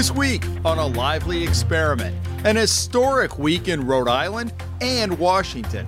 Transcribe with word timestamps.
This 0.00 0.12
week 0.12 0.46
on 0.64 0.78
a 0.78 0.86
lively 0.86 1.42
experiment, 1.42 2.16
an 2.44 2.56
historic 2.56 3.38
week 3.38 3.68
in 3.68 3.86
Rhode 3.86 4.08
Island 4.08 4.52
and 4.80 5.18
Washington. 5.18 5.86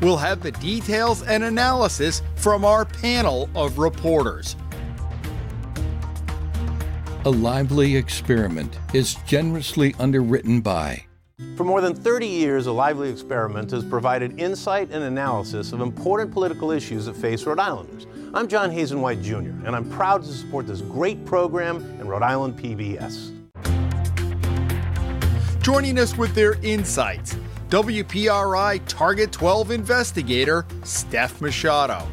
We'll 0.00 0.18
have 0.18 0.40
the 0.42 0.52
details 0.52 1.22
and 1.22 1.42
analysis 1.42 2.22
from 2.36 2.64
our 2.64 2.84
panel 2.84 3.48
of 3.56 3.78
reporters. 3.78 4.56
A 7.24 7.30
Lively 7.30 7.96
Experiment 7.96 8.78
is 8.92 9.14
generously 9.26 9.96
underwritten 9.98 10.60
by. 10.60 11.04
For 11.56 11.64
more 11.64 11.80
than 11.80 11.94
30 11.94 12.26
years, 12.28 12.66
A 12.66 12.72
Lively 12.72 13.10
Experiment 13.10 13.70
has 13.72 13.84
provided 13.84 14.38
insight 14.38 14.90
and 14.92 15.02
analysis 15.02 15.72
of 15.72 15.80
important 15.80 16.30
political 16.30 16.70
issues 16.70 17.06
that 17.06 17.16
face 17.16 17.44
Rhode 17.44 17.58
Islanders. 17.58 18.06
I'm 18.34 18.48
John 18.48 18.72
Hazen 18.72 19.00
White 19.00 19.22
Jr., 19.22 19.52
and 19.64 19.76
I'm 19.76 19.88
proud 19.90 20.24
to 20.24 20.28
support 20.32 20.66
this 20.66 20.80
great 20.80 21.24
program 21.24 21.76
in 22.00 22.08
Rhode 22.08 22.24
Island 22.24 22.58
PBS. 22.58 23.30
Joining 25.62 26.00
us 26.00 26.18
with 26.18 26.34
their 26.34 26.54
insights, 26.54 27.36
WPRI 27.68 28.80
Target 28.88 29.30
12 29.30 29.70
investigator 29.70 30.66
Steph 30.82 31.40
Machado, 31.40 32.08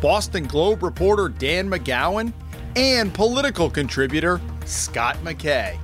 Boston 0.00 0.44
Globe 0.44 0.84
reporter 0.84 1.28
Dan 1.28 1.68
McGowan, 1.68 2.32
and 2.76 3.12
political 3.12 3.68
contributor 3.68 4.40
Scott 4.66 5.20
MacKay. 5.24 5.80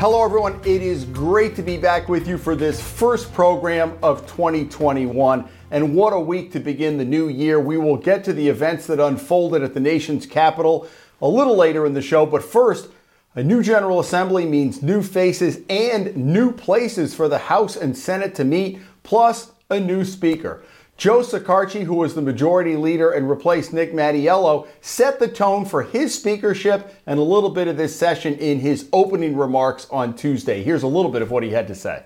Hello, 0.00 0.24
everyone. 0.24 0.60
It 0.64 0.82
is 0.82 1.04
great 1.04 1.54
to 1.54 1.62
be 1.62 1.78
back 1.78 2.08
with 2.08 2.26
you 2.26 2.36
for 2.36 2.56
this 2.56 2.82
first 2.82 3.32
program 3.32 3.96
of 4.02 4.26
2021. 4.26 5.48
And 5.70 5.94
what 5.94 6.12
a 6.12 6.20
week 6.20 6.52
to 6.52 6.60
begin 6.60 6.96
the 6.96 7.04
new 7.04 7.28
year. 7.28 7.58
We 7.58 7.76
will 7.76 7.96
get 7.96 8.22
to 8.24 8.32
the 8.32 8.48
events 8.48 8.86
that 8.86 9.00
unfolded 9.00 9.62
at 9.62 9.74
the 9.74 9.80
nation's 9.80 10.26
capital 10.26 10.88
a 11.20 11.28
little 11.28 11.56
later 11.56 11.86
in 11.86 11.94
the 11.94 12.02
show. 12.02 12.24
But 12.26 12.44
first, 12.44 12.88
a 13.34 13.42
new 13.42 13.62
General 13.62 14.00
Assembly 14.00 14.46
means 14.46 14.82
new 14.82 15.02
faces 15.02 15.60
and 15.68 16.16
new 16.16 16.52
places 16.52 17.14
for 17.14 17.28
the 17.28 17.38
House 17.38 17.76
and 17.76 17.96
Senate 17.96 18.34
to 18.36 18.44
meet, 18.44 18.78
plus 19.02 19.52
a 19.68 19.80
new 19.80 20.04
Speaker. 20.04 20.62
Joe 20.96 21.20
Shekarchi, 21.20 21.82
who 21.82 21.96
was 21.96 22.14
the 22.14 22.22
majority 22.22 22.76
leader 22.76 23.10
and 23.10 23.28
replaced 23.28 23.74
Nick 23.74 23.92
Mattiello, 23.92 24.66
set 24.80 25.18
the 25.18 25.28
tone 25.28 25.66
for 25.66 25.82
his 25.82 26.14
speakership 26.14 26.94
and 27.06 27.18
a 27.18 27.22
little 27.22 27.50
bit 27.50 27.68
of 27.68 27.76
this 27.76 27.94
session 27.94 28.34
in 28.36 28.60
his 28.60 28.88
opening 28.94 29.36
remarks 29.36 29.86
on 29.90 30.14
Tuesday. 30.14 30.62
Here's 30.62 30.84
a 30.84 30.86
little 30.86 31.10
bit 31.10 31.20
of 31.20 31.30
what 31.30 31.42
he 31.42 31.50
had 31.50 31.68
to 31.68 31.74
say. 31.74 32.04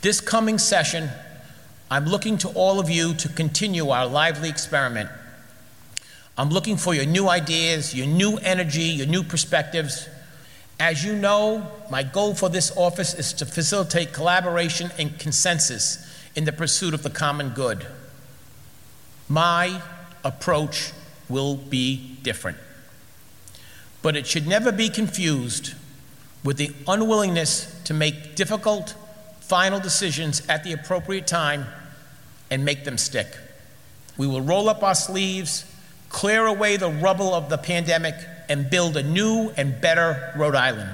This 0.00 0.20
coming 0.20 0.58
session, 0.58 1.10
I'm 1.90 2.06
looking 2.06 2.38
to 2.38 2.48
all 2.48 2.80
of 2.80 2.90
you 2.90 3.14
to 3.14 3.28
continue 3.28 3.90
our 3.90 4.06
lively 4.06 4.48
experiment. 4.48 5.10
I'm 6.36 6.48
looking 6.48 6.76
for 6.76 6.94
your 6.94 7.04
new 7.04 7.28
ideas, 7.28 7.94
your 7.94 8.06
new 8.06 8.38
energy, 8.38 8.84
your 8.84 9.06
new 9.06 9.22
perspectives. 9.22 10.08
As 10.80 11.04
you 11.04 11.14
know, 11.14 11.70
my 11.90 12.02
goal 12.02 12.34
for 12.34 12.48
this 12.48 12.74
office 12.76 13.14
is 13.14 13.32
to 13.34 13.46
facilitate 13.46 14.12
collaboration 14.12 14.90
and 14.98 15.18
consensus 15.18 16.08
in 16.34 16.44
the 16.44 16.52
pursuit 16.52 16.94
of 16.94 17.02
the 17.02 17.10
common 17.10 17.50
good. 17.50 17.86
My 19.28 19.82
approach 20.24 20.92
will 21.28 21.56
be 21.56 22.16
different. 22.22 22.58
But 24.00 24.16
it 24.16 24.26
should 24.26 24.46
never 24.46 24.72
be 24.72 24.88
confused 24.88 25.74
with 26.42 26.56
the 26.56 26.72
unwillingness 26.88 27.82
to 27.84 27.94
make 27.94 28.34
difficult, 28.34 28.94
final 29.52 29.78
decisions 29.78 30.40
at 30.48 30.64
the 30.64 30.72
appropriate 30.72 31.26
time 31.26 31.66
and 32.50 32.64
make 32.64 32.84
them 32.84 32.96
stick. 32.96 33.36
We 34.16 34.26
will 34.26 34.40
roll 34.40 34.66
up 34.70 34.82
our 34.82 34.94
sleeves, 34.94 35.66
clear 36.08 36.46
away 36.46 36.78
the 36.78 36.88
rubble 36.88 37.34
of 37.34 37.50
the 37.50 37.58
pandemic, 37.58 38.14
and 38.48 38.70
build 38.70 38.96
a 38.96 39.02
new 39.02 39.52
and 39.58 39.78
better 39.78 40.32
Rhode 40.38 40.54
Island. 40.54 40.88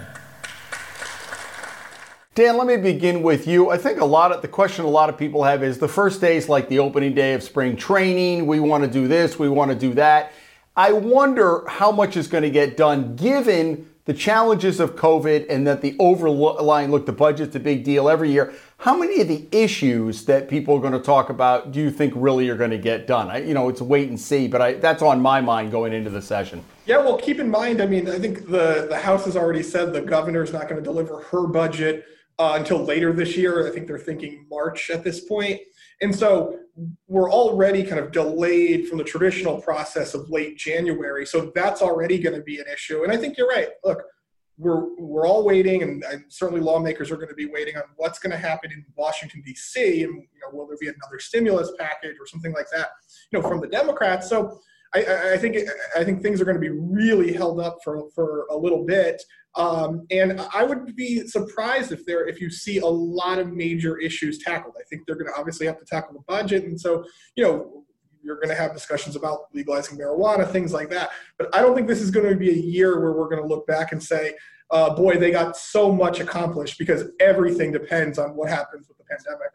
Dan, 2.34 2.56
let 2.56 2.67
me 2.67 2.77
begin 2.78 3.23
with 3.23 3.47
you. 3.47 3.70
I 3.70 3.78
think 3.78 4.00
a 4.00 4.05
lot 4.05 4.33
of 4.33 4.43
the 4.43 4.49
question 4.49 4.84
a 4.84 4.88
lot 4.88 5.09
of 5.09 5.16
people 5.16 5.44
have 5.44 5.62
is 5.62 5.78
the 5.78 5.87
first 5.87 6.21
day 6.21 6.37
is 6.37 6.49
like 6.49 6.69
the 6.69 6.81
opening 6.81 7.15
day 7.15 7.34
of 7.34 7.44
spring 7.44 7.77
training. 7.77 8.49
We 8.49 8.59
want 8.59 8.83
to 8.83 8.91
do 8.91 9.06
this, 9.06 9.38
we 9.38 9.49
want 9.49 9.71
to 9.71 9.77
do 9.77 9.94
that. 9.94 10.33
I 10.77 10.91
wonder 10.91 11.65
how 11.69 11.93
much 11.93 12.16
is 12.16 12.27
going 12.27 12.43
to 12.43 12.50
get 12.50 12.77
done 12.77 13.15
given 13.15 13.88
the 14.09 14.15
challenges 14.15 14.81
of 14.81 14.97
COVID 14.97 15.45
and 15.51 15.67
that 15.67 15.83
the 15.83 15.95
overlying 15.99 16.91
look, 16.91 17.05
the 17.05 17.13
budget's 17.13 17.55
a 17.55 17.61
big 17.61 17.85
deal 17.85 18.09
every 18.09 18.31
year. 18.31 18.55
How 18.79 18.97
many 18.97 19.21
of 19.21 19.29
the 19.29 19.47
issues 19.53 20.25
that 20.25 20.49
people 20.49 20.75
are 20.75 20.81
going 20.81 20.95
to 20.95 20.99
talk 20.99 21.29
about 21.29 21.73
do 21.73 21.81
you 21.81 21.91
think 21.91 22.15
really 22.17 22.49
are 22.49 22.57
going 22.57 22.71
to 22.71 22.79
get 22.79 23.07
done? 23.07 23.29
I, 23.29 23.43
you 23.43 23.53
know, 23.53 23.69
it's 23.69 23.83
wait 23.83 24.09
and 24.09 24.19
see, 24.19 24.49
but 24.49 24.63
I, 24.63 24.73
that's 24.73 25.03
on 25.03 25.21
my 25.21 25.43
mind 25.43 25.73
going 25.73 25.93
into 25.93 26.09
the 26.09 26.23
session. 26.23 26.65
Yeah, 26.87 26.97
well, 27.01 27.19
keep 27.19 27.39
in 27.39 27.51
mind, 27.51 27.83
I 27.83 27.87
mean, 27.87 28.09
I 28.09 28.19
think 28.19 28.47
the, 28.47 28.87
the 28.89 28.99
House 28.99 29.27
has 29.27 29.37
already 29.37 29.63
said 29.63 29.93
the 29.93 30.01
governor's 30.01 30.55
not 30.55 30.71
going 30.71 30.83
to 30.83 30.83
deliver 30.83 31.21
her 31.25 31.47
budget 31.47 32.07
uh, 32.39 32.55
until 32.59 32.83
later 32.83 33.13
this 33.13 33.37
year. 33.37 33.69
I 33.69 33.71
think 33.71 33.89
they're 33.89 33.99
thinking 33.99 34.47
March 34.49 34.89
at 34.89 35.05
this 35.05 35.21
point. 35.21 35.61
And 36.00 36.14
so 36.14 36.59
we're 37.06 37.31
already 37.31 37.82
kind 37.82 37.98
of 37.98 38.12
delayed 38.12 38.88
from 38.88 38.98
the 38.98 39.04
traditional 39.04 39.60
process 39.60 40.14
of 40.14 40.31
late 40.31 40.56
January. 40.56 41.26
So 41.26 41.50
that's 41.54 41.82
already 41.82 42.19
going 42.19 42.36
to 42.36 42.42
be 42.42 42.60
an 42.60 42.66
issue. 42.72 43.03
And 43.03 43.12
I 43.12 43.16
think 43.16 43.36
you're 43.36 43.48
right. 43.48 43.69
Look, 43.84 44.03
we're 44.59 44.94
we're 44.98 45.26
all 45.26 45.44
waiting, 45.44 45.82
and, 45.82 46.04
certainly 46.28 46.60
lawmakers 46.60 47.10
are 47.10 47.16
going 47.16 47.28
to 47.28 47.34
be 47.34 47.47
waiting 47.47 47.76
on 47.76 47.84
what's 47.97 48.19
going 48.19 48.32
to 48.32 48.36
happen 48.36 48.72
in 48.72 48.84
Washington 48.97 49.41
D.C. 49.47 50.03
and 50.03 50.14
you 50.14 50.41
know 50.42 50.48
will 50.53 50.66
there 50.66 50.76
be 50.81 50.88
another 50.88 51.19
stimulus 51.19 51.70
package 51.78 52.16
or 52.20 52.26
something 52.26 52.53
like 52.53 52.66
that, 52.75 52.88
you 53.30 53.41
know, 53.41 53.48
from 53.48 53.60
the 53.60 53.69
Democrats. 53.69 54.28
So 54.28 54.60
I, 54.94 55.32
I, 55.34 55.38
think 55.38 55.56
I 55.97 56.03
think 56.03 56.22
things 56.22 56.41
are 56.41 56.44
going 56.44 56.56
to 56.56 56.60
be 56.60 56.70
really 56.70 57.32
held 57.32 57.60
up 57.60 57.78
for 57.84 58.10
for 58.15 58.47
a 58.50 58.56
little 58.56 58.84
bit, 58.84 59.22
um, 59.56 60.06
and 60.10 60.41
I 60.54 60.62
would 60.64 60.94
be 60.94 61.26
surprised 61.26 61.92
if 61.92 62.04
there 62.06 62.26
if 62.26 62.41
you 62.41 62.50
see 62.50 62.78
a 62.78 62.86
lot 62.86 63.38
of 63.38 63.53
major 63.53 63.98
issues 63.98 64.38
tackled. 64.38 64.75
I 64.78 64.84
think 64.88 65.03
they're 65.06 65.16
going 65.16 65.32
to 65.32 65.38
obviously 65.38 65.66
have 65.66 65.78
to 65.78 65.84
tackle 65.84 66.14
the 66.14 66.25
budget, 66.26 66.64
and 66.64 66.81
so 66.81 67.04
you 67.36 67.44
know 67.44 67.84
you're 68.22 68.36
going 68.36 68.48
to 68.48 68.54
have 68.54 68.72
discussions 68.75 69.16
about 69.16 69.47
legalizing 69.54 69.98
marijuana, 69.98 70.48
things 70.48 70.72
like 70.72 70.91
that. 70.91 71.10
But 71.38 71.54
I 71.54 71.62
don't 71.62 71.75
think 71.75 71.88
this 71.88 72.00
is 72.00 72.10
going 72.10 72.28
to 72.28 72.36
be 72.36 72.50
a 72.50 72.53
year 72.53 73.00
where 73.00 73.12
we're 73.12 73.28
going 73.28 73.41
to 73.41 73.48
look 73.48 73.66
back 73.66 73.92
and 73.92 74.03
say, 74.03 74.34
uh, 74.70 74.94
boy, 74.94 75.16
they 75.16 75.31
got 75.31 75.56
so 75.56 75.91
much 75.91 76.20
accomplished 76.20 76.78
because 76.78 77.04
everything 77.20 77.72
depends 77.72 78.19
on 78.19 78.36
what 78.36 78.50
happens 78.50 78.86
with 78.88 78.98
the 78.98 79.04
pandemic. 79.04 79.48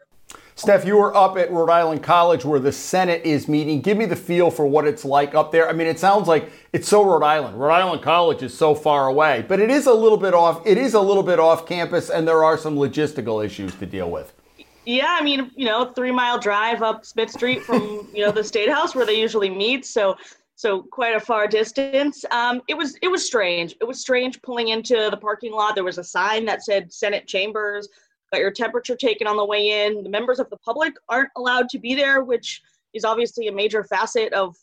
Steph, 0.56 0.84
you 0.84 0.96
were 0.96 1.14
up 1.16 1.36
at 1.36 1.50
Rhode 1.50 1.68
Island 1.68 2.04
College 2.04 2.44
where 2.44 2.60
the 2.60 2.70
Senate 2.70 3.22
is 3.24 3.48
meeting. 3.48 3.80
Give 3.80 3.98
me 3.98 4.04
the 4.04 4.14
feel 4.14 4.52
for 4.52 4.64
what 4.66 4.86
it's 4.86 5.04
like 5.04 5.34
up 5.34 5.50
there. 5.50 5.68
I 5.68 5.72
mean, 5.72 5.88
it 5.88 5.98
sounds 5.98 6.28
like 6.28 6.48
it's 6.72 6.88
so 6.88 7.04
Rhode 7.04 7.24
Island. 7.24 7.58
Rhode 7.58 7.72
Island 7.72 8.02
College 8.02 8.40
is 8.40 8.56
so 8.56 8.72
far 8.72 9.08
away, 9.08 9.44
but 9.48 9.58
it 9.58 9.68
is 9.68 9.86
a 9.86 9.92
little 9.92 10.16
bit 10.16 10.32
off. 10.32 10.64
It 10.64 10.78
is 10.78 10.94
a 10.94 11.00
little 11.00 11.24
bit 11.24 11.40
off 11.40 11.66
campus, 11.66 12.08
and 12.08 12.26
there 12.26 12.44
are 12.44 12.56
some 12.56 12.76
logistical 12.76 13.44
issues 13.44 13.74
to 13.76 13.86
deal 13.86 14.10
with. 14.12 14.32
Yeah, 14.86 15.16
I 15.18 15.24
mean, 15.24 15.50
you 15.56 15.64
know, 15.64 15.86
three 15.86 16.12
mile 16.12 16.38
drive 16.38 16.82
up 16.82 17.04
Smith 17.04 17.30
Street 17.30 17.62
from 17.62 18.06
you 18.14 18.24
know 18.24 18.30
the 18.30 18.44
State 18.44 18.68
House 18.68 18.94
where 18.94 19.04
they 19.04 19.18
usually 19.18 19.50
meet. 19.50 19.84
So 19.84 20.16
so 20.54 20.82
quite 20.82 21.16
a 21.16 21.20
far 21.20 21.48
distance. 21.48 22.24
Um, 22.30 22.62
it 22.68 22.74
was 22.74 22.96
it 23.02 23.08
was 23.08 23.26
strange. 23.26 23.74
It 23.80 23.88
was 23.88 24.00
strange 24.00 24.40
pulling 24.42 24.68
into 24.68 25.08
the 25.10 25.16
parking 25.16 25.52
lot. 25.52 25.74
There 25.74 25.82
was 25.82 25.98
a 25.98 26.04
sign 26.04 26.44
that 26.44 26.64
said 26.64 26.92
Senate 26.92 27.26
chambers 27.26 27.88
got 28.34 28.40
your 28.40 28.50
temperature 28.50 28.96
taken 28.96 29.26
on 29.26 29.36
the 29.36 29.44
way 29.44 29.86
in. 29.86 30.02
The 30.02 30.10
members 30.10 30.40
of 30.40 30.50
the 30.50 30.56
public 30.58 30.94
aren't 31.08 31.30
allowed 31.36 31.68
to 31.70 31.78
be 31.78 31.94
there, 31.94 32.24
which 32.24 32.60
is 32.92 33.04
obviously 33.04 33.48
a 33.48 33.52
major 33.52 33.84
facet 33.84 34.32
of 34.32 34.56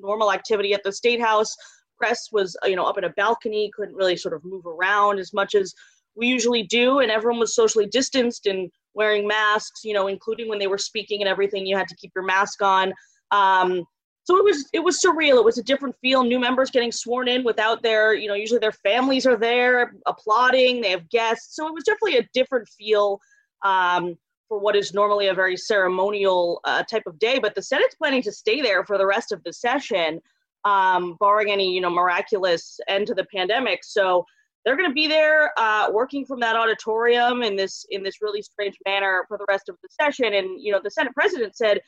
normal 0.00 0.32
activity 0.32 0.74
at 0.74 0.82
the 0.84 0.92
state 0.92 1.20
house. 1.20 1.56
Press 1.98 2.28
was, 2.30 2.56
you 2.64 2.76
know, 2.76 2.84
up 2.84 2.98
in 2.98 3.04
a 3.04 3.10
balcony, 3.10 3.70
couldn't 3.74 3.94
really 3.94 4.16
sort 4.16 4.34
of 4.34 4.44
move 4.44 4.66
around 4.66 5.18
as 5.18 5.32
much 5.32 5.54
as 5.54 5.74
we 6.14 6.26
usually 6.28 6.62
do, 6.62 7.00
and 7.00 7.10
everyone 7.10 7.40
was 7.40 7.54
socially 7.54 7.86
distanced 7.86 8.46
and 8.46 8.70
wearing 8.94 9.26
masks, 9.26 9.84
you 9.84 9.92
know, 9.92 10.06
including 10.06 10.48
when 10.48 10.58
they 10.58 10.66
were 10.66 10.78
speaking 10.78 11.20
and 11.20 11.28
everything. 11.28 11.66
You 11.66 11.76
had 11.76 11.88
to 11.88 11.96
keep 11.96 12.12
your 12.14 12.24
mask 12.24 12.62
on. 12.62 12.92
Um, 13.30 13.84
so 14.26 14.36
it 14.36 14.42
was 14.44 14.68
it 14.72 14.80
was 14.80 15.00
surreal. 15.00 15.36
It 15.36 15.44
was 15.44 15.56
a 15.56 15.62
different 15.62 15.94
feel. 16.02 16.24
New 16.24 16.40
members 16.40 16.68
getting 16.72 16.90
sworn 16.90 17.28
in 17.28 17.44
without 17.44 17.80
their, 17.80 18.12
you 18.12 18.26
know, 18.26 18.34
usually 18.34 18.58
their 18.58 18.72
families 18.72 19.24
are 19.24 19.36
there 19.36 19.94
applauding. 20.06 20.80
They 20.80 20.90
have 20.90 21.08
guests, 21.10 21.54
so 21.54 21.68
it 21.68 21.72
was 21.72 21.84
definitely 21.84 22.18
a 22.18 22.28
different 22.34 22.68
feel 22.68 23.20
um, 23.64 24.16
for 24.48 24.58
what 24.58 24.74
is 24.74 24.92
normally 24.92 25.28
a 25.28 25.34
very 25.34 25.56
ceremonial 25.56 26.60
uh, 26.64 26.82
type 26.82 27.04
of 27.06 27.20
day. 27.20 27.38
But 27.38 27.54
the 27.54 27.62
Senate's 27.62 27.94
planning 27.94 28.20
to 28.22 28.32
stay 28.32 28.60
there 28.60 28.84
for 28.84 28.98
the 28.98 29.06
rest 29.06 29.30
of 29.30 29.40
the 29.44 29.52
session, 29.52 30.20
um, 30.64 31.16
barring 31.20 31.52
any, 31.52 31.72
you 31.72 31.80
know, 31.80 31.90
miraculous 31.90 32.80
end 32.88 33.06
to 33.06 33.14
the 33.14 33.26
pandemic. 33.32 33.84
So 33.84 34.26
they're 34.64 34.76
going 34.76 34.90
to 34.90 34.94
be 34.94 35.06
there 35.06 35.52
uh, 35.56 35.88
working 35.92 36.26
from 36.26 36.40
that 36.40 36.56
auditorium 36.56 37.44
in 37.44 37.54
this 37.54 37.86
in 37.90 38.02
this 38.02 38.20
really 38.20 38.42
strange 38.42 38.76
manner 38.84 39.24
for 39.28 39.38
the 39.38 39.46
rest 39.48 39.68
of 39.68 39.76
the 39.84 39.88
session. 39.88 40.34
And 40.34 40.60
you 40.60 40.72
know, 40.72 40.80
the 40.82 40.90
Senate 40.90 41.14
president 41.14 41.56
said 41.56 41.80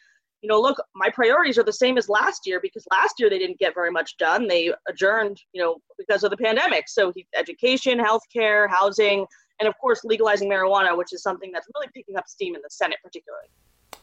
you 0.43 0.49
know, 0.49 0.61
look, 0.61 0.81
my 0.95 1.11
priorities 1.11 1.59
are 1.59 1.65
the 1.65 1.73
same 1.73 1.99
as 1.99 2.09
last 2.09 2.47
year 2.47 2.61
because 2.63 2.87
last 2.91 3.15
year 3.19 3.29
they 3.29 3.39
didn't 3.39 3.59
get 3.59 3.75
very 3.75 3.91
much 3.91 4.17
done. 4.19 4.47
They 4.47 4.73
adjourned, 4.89 5.41
you 5.53 5.61
know, 5.61 5.79
because 5.99 6.23
of 6.23 6.31
the 6.31 6.37
pandemic. 6.37 6.85
So 6.89 7.13
education, 7.37 7.99
healthcare, 7.99 8.69
housing, 8.71 9.27
and 9.59 9.69
of 9.69 9.75
course 9.81 10.05
legalizing 10.05 10.49
marijuana, 10.49 10.97
which 10.97 11.13
is 11.13 11.23
something 11.23 11.51
that's 11.53 11.67
really 11.75 11.89
picking 11.95 12.17
up 12.17 12.29
steam 12.29 12.55
in 12.55 12.63
the 12.63 12.71
Senate, 12.71 12.99
particularly. 13.03 13.49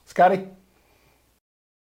Scotty. 0.04 0.48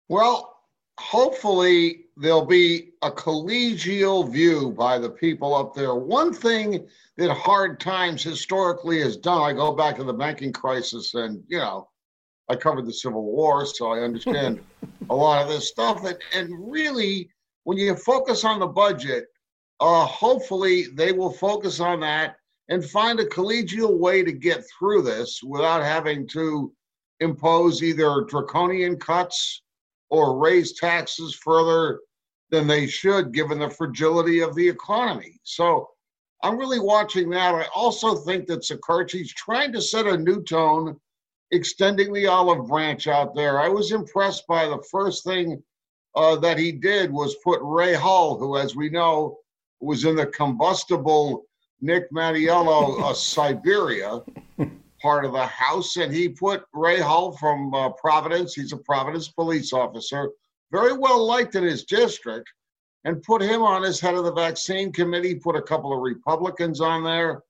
Well, 0.07 0.55
hopefully 0.97 2.05
there'll 2.17 2.45
be 2.45 2.91
a 3.01 3.11
collegial 3.11 4.31
view 4.31 4.71
by 4.71 4.97
the 4.97 5.09
people 5.09 5.53
up 5.53 5.75
there. 5.75 5.95
One 5.95 6.33
thing 6.33 6.87
that 7.17 7.33
hard 7.33 7.79
times 7.79 8.23
historically 8.23 9.01
has 9.01 9.17
done, 9.17 9.41
I 9.41 9.53
go 9.53 9.73
back 9.73 9.97
to 9.97 10.03
the 10.03 10.13
banking 10.13 10.53
crisis 10.53 11.13
and, 11.13 11.43
you 11.47 11.57
know, 11.57 11.89
I 12.49 12.55
covered 12.55 12.85
the 12.85 12.93
Civil 12.93 13.23
War, 13.23 13.65
so 13.65 13.91
I 13.91 13.99
understand 13.99 14.59
a 15.09 15.15
lot 15.15 15.41
of 15.41 15.49
this 15.49 15.69
stuff. 15.69 16.03
And, 16.03 16.17
and 16.33 16.71
really, 16.71 17.29
when 17.63 17.77
you 17.77 17.95
focus 17.95 18.43
on 18.43 18.59
the 18.59 18.67
budget, 18.67 19.25
uh, 19.79 20.05
hopefully 20.05 20.87
they 20.93 21.11
will 21.11 21.31
focus 21.31 21.79
on 21.79 21.99
that 22.01 22.35
and 22.69 22.83
find 22.83 23.19
a 23.19 23.25
collegial 23.25 23.97
way 23.97 24.23
to 24.23 24.31
get 24.31 24.63
through 24.77 25.01
this 25.01 25.41
without 25.43 25.83
having 25.83 26.27
to 26.27 26.71
impose 27.19 27.83
either 27.83 28.25
draconian 28.27 28.97
cuts 28.97 29.61
or 30.09 30.37
raise 30.37 30.73
taxes 30.73 31.35
further 31.35 31.99
than 32.49 32.67
they 32.67 32.87
should, 32.87 33.33
given 33.33 33.59
the 33.59 33.69
fragility 33.69 34.39
of 34.39 34.55
the 34.55 34.67
economy. 34.67 35.39
So 35.43 35.89
I'm 36.43 36.57
really 36.57 36.79
watching 36.79 37.29
that. 37.31 37.53
I 37.53 37.65
also 37.75 38.15
think 38.15 38.47
that 38.47 38.61
Shekarchi's 38.61 39.33
trying 39.33 39.71
to 39.73 39.81
set 39.81 40.07
a 40.07 40.17
new 40.17 40.41
tone, 40.43 40.99
extending 41.51 42.13
the 42.13 42.27
olive 42.27 42.67
branch 42.67 43.07
out 43.07 43.35
there. 43.35 43.59
I 43.59 43.67
was 43.67 43.91
impressed 43.91 44.45
by 44.47 44.65
the 44.65 44.83
first 44.91 45.23
thing 45.23 45.61
uh, 46.15 46.35
that 46.37 46.57
he 46.57 46.71
did 46.71 47.11
was 47.11 47.35
put 47.43 47.59
Ray 47.61 47.93
Hull, 47.93 48.37
who, 48.37 48.57
as 48.57 48.75
we 48.75 48.89
know, 48.89 49.37
was 49.79 50.05
in 50.05 50.15
the 50.15 50.27
combustible 50.27 51.45
Nick 51.81 52.11
Mattiello 52.11 53.01
uh, 53.01 53.13
Siberia 53.13 54.21
part 55.01 55.25
of 55.25 55.31
the 55.31 55.45
House, 55.45 55.95
and 55.97 56.13
he 56.13 56.29
put 56.29 56.63
Ray 56.73 56.99
Hull 56.99 57.31
from 57.31 57.73
uh, 57.73 57.89
Providence. 57.91 58.53
He's 58.53 58.73
a 58.73 58.77
Providence 58.77 59.29
police 59.29 59.71
officer, 59.73 60.29
very 60.71 60.93
well 60.93 61.25
liked 61.25 61.55
in 61.55 61.63
his 61.63 61.85
district, 61.85 62.49
and 63.05 63.23
put 63.23 63.41
him 63.41 63.61
on 63.61 63.83
as 63.83 63.99
head 63.99 64.15
of 64.15 64.25
the 64.25 64.33
vaccine 64.33 64.91
committee. 64.91 65.35
Put 65.35 65.55
a 65.55 65.61
couple 65.61 65.93
of 65.93 66.01
Republicans 66.01 66.81
on 66.81 67.03
there, 67.03 67.43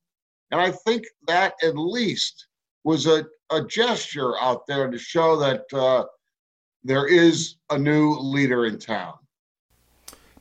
and 0.51 0.61
I 0.61 0.71
think 0.71 1.05
that 1.27 1.53
at 1.63 1.77
least 1.77 2.47
was 2.83 3.05
a, 3.05 3.25
a 3.51 3.65
gesture 3.65 4.37
out 4.39 4.65
there 4.67 4.89
to 4.89 4.97
show 4.97 5.37
that 5.37 5.63
uh, 5.73 6.05
there 6.83 7.07
is 7.07 7.55
a 7.69 7.77
new 7.77 8.13
leader 8.13 8.65
in 8.65 8.79
town. 8.79 9.13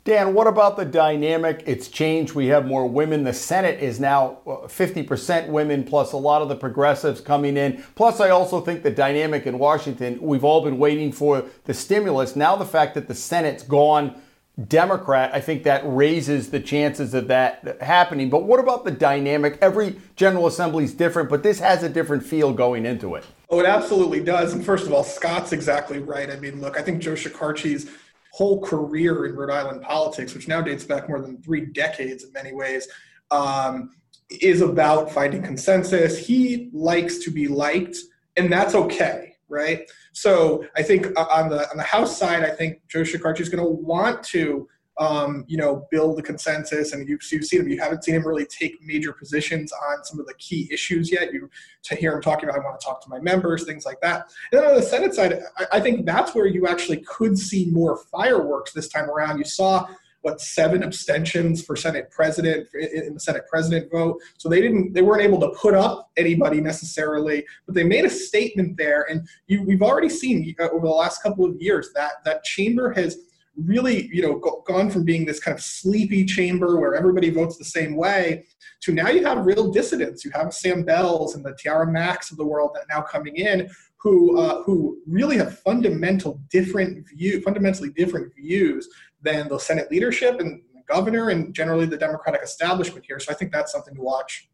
Dan, 0.08 0.32
what 0.32 0.46
about 0.46 0.78
the 0.78 0.86
dynamic? 0.86 1.62
It's 1.66 1.88
changed. 1.88 2.32
We 2.32 2.46
have 2.46 2.64
more 2.64 2.88
women. 2.88 3.24
The 3.24 3.34
Senate 3.34 3.82
is 3.82 4.00
now 4.00 4.38
50% 4.46 5.48
women, 5.48 5.84
plus 5.84 6.12
a 6.12 6.16
lot 6.16 6.40
of 6.40 6.48
the 6.48 6.56
progressives 6.56 7.20
coming 7.20 7.58
in. 7.58 7.84
Plus, 7.94 8.18
I 8.18 8.30
also 8.30 8.62
think 8.62 8.82
the 8.82 8.90
dynamic 8.90 9.46
in 9.46 9.58
Washington, 9.58 10.18
we've 10.22 10.44
all 10.44 10.64
been 10.64 10.78
waiting 10.78 11.12
for 11.12 11.44
the 11.64 11.74
stimulus. 11.74 12.36
Now, 12.36 12.56
the 12.56 12.64
fact 12.64 12.94
that 12.94 13.06
the 13.06 13.14
Senate's 13.14 13.62
gone 13.62 14.18
Democrat, 14.66 15.30
I 15.32 15.40
think 15.40 15.62
that 15.64 15.82
raises 15.84 16.50
the 16.50 16.58
chances 16.58 17.14
of 17.14 17.28
that 17.28 17.80
happening. 17.80 18.28
But 18.28 18.44
what 18.44 18.58
about 18.58 18.84
the 18.84 18.90
dynamic? 18.90 19.56
Every 19.60 20.00
General 20.16 20.48
Assembly 20.48 20.82
is 20.82 20.94
different, 20.94 21.28
but 21.28 21.44
this 21.44 21.60
has 21.60 21.84
a 21.84 21.88
different 21.88 22.24
feel 22.24 22.52
going 22.52 22.84
into 22.84 23.14
it. 23.14 23.24
Oh, 23.50 23.60
it 23.60 23.66
absolutely 23.66 24.20
does. 24.20 24.52
And 24.54 24.64
first 24.64 24.86
of 24.86 24.92
all, 24.92 25.04
Scott's 25.04 25.52
exactly 25.52 26.00
right. 26.00 26.28
I 26.28 26.36
mean, 26.36 26.60
look, 26.60 26.76
I 26.76 26.82
think 26.82 27.00
Joe 27.00 27.12
Shekarchi's 27.12 27.88
whole 28.32 28.60
career 28.60 29.26
in 29.26 29.36
Rhode 29.36 29.50
Island 29.50 29.82
politics, 29.82 30.34
which 30.34 30.48
now 30.48 30.60
dates 30.60 30.84
back 30.84 31.08
more 31.08 31.20
than 31.20 31.40
three 31.42 31.66
decades 31.66 32.24
in 32.24 32.32
many 32.32 32.52
ways, 32.52 32.88
um, 33.30 33.90
is 34.30 34.60
about 34.60 35.10
finding 35.10 35.42
consensus. 35.42 36.18
He 36.18 36.68
likes 36.72 37.18
to 37.18 37.30
be 37.30 37.48
liked, 37.48 37.96
and 38.36 38.52
that's 38.52 38.74
okay, 38.74 39.36
right? 39.48 39.88
So 40.20 40.64
I 40.76 40.82
think 40.82 41.06
uh, 41.16 41.26
on 41.30 41.48
the 41.48 41.70
on 41.70 41.76
the 41.76 41.82
House 41.84 42.18
side, 42.18 42.42
I 42.42 42.50
think 42.50 42.80
Joe 42.88 43.02
Shekarchi 43.02 43.40
is 43.40 43.48
going 43.48 43.62
to 43.64 43.70
want 43.70 44.22
to 44.24 44.68
um, 44.98 45.44
you 45.46 45.56
know, 45.56 45.86
build 45.92 46.18
a 46.18 46.22
consensus. 46.22 46.92
And 46.92 47.08
you've, 47.08 47.20
you've 47.30 47.44
seen 47.44 47.60
him, 47.60 47.68
you 47.68 47.80
haven't 47.80 48.02
seen 48.02 48.16
him 48.16 48.26
really 48.26 48.46
take 48.46 48.82
major 48.82 49.12
positions 49.12 49.72
on 49.72 50.04
some 50.04 50.18
of 50.18 50.26
the 50.26 50.34
key 50.34 50.68
issues 50.72 51.12
yet. 51.12 51.32
You 51.32 51.48
to 51.84 51.94
hear 51.94 52.14
him 52.14 52.20
talking 52.20 52.48
about, 52.48 52.60
I 52.60 52.64
want 52.64 52.80
to 52.80 52.84
talk 52.84 53.00
to 53.04 53.08
my 53.08 53.20
members, 53.20 53.64
things 53.64 53.86
like 53.86 54.00
that. 54.00 54.28
And 54.50 54.60
then 54.60 54.68
on 54.68 54.74
the 54.74 54.82
Senate 54.82 55.14
side, 55.14 55.40
I, 55.56 55.66
I 55.74 55.80
think 55.80 56.04
that's 56.04 56.34
where 56.34 56.46
you 56.46 56.66
actually 56.66 56.98
could 57.02 57.38
see 57.38 57.66
more 57.70 57.96
fireworks 58.10 58.72
this 58.72 58.88
time 58.88 59.08
around. 59.08 59.38
You 59.38 59.44
saw 59.44 59.86
what 60.28 60.40
seven 60.40 60.82
abstentions 60.82 61.64
for 61.64 61.74
Senate 61.74 62.10
president 62.10 62.68
in 62.74 63.14
the 63.14 63.20
Senate 63.20 63.44
president 63.48 63.90
vote. 63.90 64.20
So 64.36 64.48
they 64.48 64.60
didn't 64.60 64.92
they 64.92 65.02
weren't 65.02 65.22
able 65.22 65.40
to 65.40 65.50
put 65.50 65.74
up 65.74 66.10
anybody 66.16 66.60
necessarily, 66.60 67.44
but 67.66 67.74
they 67.74 67.84
made 67.84 68.04
a 68.04 68.10
statement 68.10 68.76
there. 68.76 69.06
And 69.10 69.26
you, 69.46 69.62
we've 69.62 69.82
already 69.82 70.10
seen 70.10 70.54
uh, 70.60 70.68
over 70.68 70.86
the 70.86 70.92
last 70.92 71.22
couple 71.22 71.44
of 71.44 71.54
years 71.60 71.90
that 71.94 72.12
that 72.24 72.44
chamber 72.44 72.92
has 72.92 73.18
really, 73.56 74.08
you 74.12 74.22
know, 74.22 74.38
go, 74.38 74.62
gone 74.66 74.88
from 74.88 75.04
being 75.04 75.24
this 75.24 75.40
kind 75.40 75.56
of 75.56 75.62
sleepy 75.64 76.24
chamber 76.24 76.78
where 76.78 76.94
everybody 76.94 77.30
votes 77.30 77.56
the 77.56 77.64
same 77.64 77.96
way 77.96 78.44
to 78.82 78.92
now 78.92 79.08
you 79.08 79.24
have 79.24 79.44
real 79.44 79.70
dissidents. 79.72 80.24
You 80.24 80.30
have 80.32 80.54
Sam 80.54 80.84
Bells 80.84 81.34
and 81.34 81.44
the 81.44 81.56
Tiara 81.60 81.90
Macks 81.90 82.30
of 82.30 82.36
the 82.36 82.46
world 82.46 82.70
that 82.74 82.84
now 82.88 83.00
coming 83.00 83.36
in 83.36 83.68
who 83.96 84.38
uh, 84.38 84.62
who 84.62 84.98
really 85.06 85.36
have 85.36 85.58
fundamental 85.60 86.40
different 86.50 87.06
view, 87.08 87.40
fundamentally 87.42 87.90
different 87.90 88.32
views 88.34 88.88
than 89.22 89.48
the 89.48 89.58
Senate 89.58 89.90
leadership 89.90 90.40
and 90.40 90.62
the 90.74 90.82
governor 90.86 91.30
and 91.30 91.54
generally 91.54 91.86
the 91.86 91.96
Democratic 91.96 92.42
establishment 92.42 93.04
here. 93.06 93.18
So 93.18 93.32
I 93.32 93.34
think 93.34 93.52
that's 93.52 93.72
something 93.72 93.94
to 93.94 94.02
watch. 94.02 94.48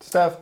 Steph. 0.00 0.38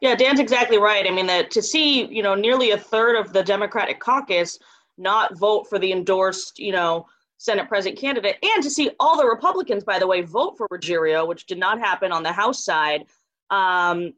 Yeah, 0.00 0.14
Dan's 0.14 0.40
exactly 0.40 0.78
right. 0.78 1.06
I 1.06 1.10
mean, 1.10 1.26
that 1.26 1.50
to 1.52 1.62
see 1.62 2.06
you 2.06 2.22
know 2.22 2.34
nearly 2.34 2.72
a 2.72 2.78
third 2.78 3.16
of 3.16 3.32
the 3.32 3.42
Democratic 3.42 4.00
caucus 4.00 4.58
not 4.96 5.36
vote 5.38 5.68
for 5.68 5.78
the 5.78 5.92
endorsed, 5.92 6.58
you 6.58 6.72
know, 6.72 7.06
Senate 7.38 7.68
president 7.68 8.00
candidate, 8.00 8.36
and 8.42 8.62
to 8.62 8.70
see 8.70 8.90
all 9.00 9.16
the 9.16 9.26
Republicans, 9.26 9.84
by 9.84 9.98
the 9.98 10.06
way, 10.06 10.22
vote 10.22 10.56
for 10.56 10.68
Ruggerio, 10.68 11.26
which 11.26 11.46
did 11.46 11.58
not 11.58 11.78
happen 11.78 12.12
on 12.12 12.22
the 12.22 12.32
House 12.32 12.64
side, 12.64 13.04
um, 13.50 14.12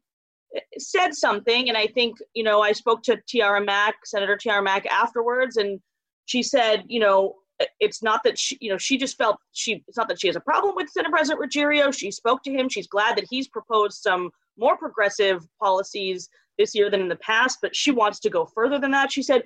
said 0.79 1.15
something. 1.15 1.69
And 1.69 1.77
I 1.77 1.87
think, 1.87 2.19
you 2.35 2.45
know, 2.45 2.61
I 2.61 2.73
spoke 2.73 3.03
to 3.05 3.17
Tiara 3.27 3.65
Mack, 3.65 3.95
Senator 4.05 4.37
Tiara 4.37 4.63
Mack, 4.63 4.87
afterwards, 4.87 5.57
and 5.57 5.81
she 6.27 6.43
said, 6.43 6.85
you 6.89 7.01
know, 7.01 7.35
it's 7.81 8.03
not 8.03 8.23
that 8.25 8.39
she, 8.39 8.59
you 8.61 8.71
know, 8.71 8.79
she 8.79 8.99
just 8.99 9.17
felt 9.17 9.39
she. 9.53 9.83
It's 9.89 9.97
not 9.97 10.09
that 10.09 10.21
she 10.21 10.27
has 10.27 10.37
a 10.37 10.41
problem 10.41 10.75
with 10.77 10.91
Senate 10.91 11.11
President 11.11 11.41
Ruggerio. 11.41 11.93
She 11.97 12.11
spoke 12.11 12.43
to 12.45 12.53
him. 12.53 12.69
She's 12.69 12.87
glad 12.87 13.17
that 13.17 13.27
he's 13.31 13.49
proposed 13.49 14.03
some 14.03 14.31
more 14.59 14.77
progressive 14.77 15.47
policies 15.61 16.29
this 16.59 16.75
year 16.75 16.91
than 16.91 17.01
in 17.01 17.09
the 17.09 17.17
past, 17.17 17.59
but 17.61 17.77
she 17.77 17.91
wants 17.91 18.19
to 18.21 18.31
go 18.31 18.47
further 18.47 18.79
than 18.79 18.91
that. 18.91 19.13
She 19.13 19.23
said, 19.23 19.43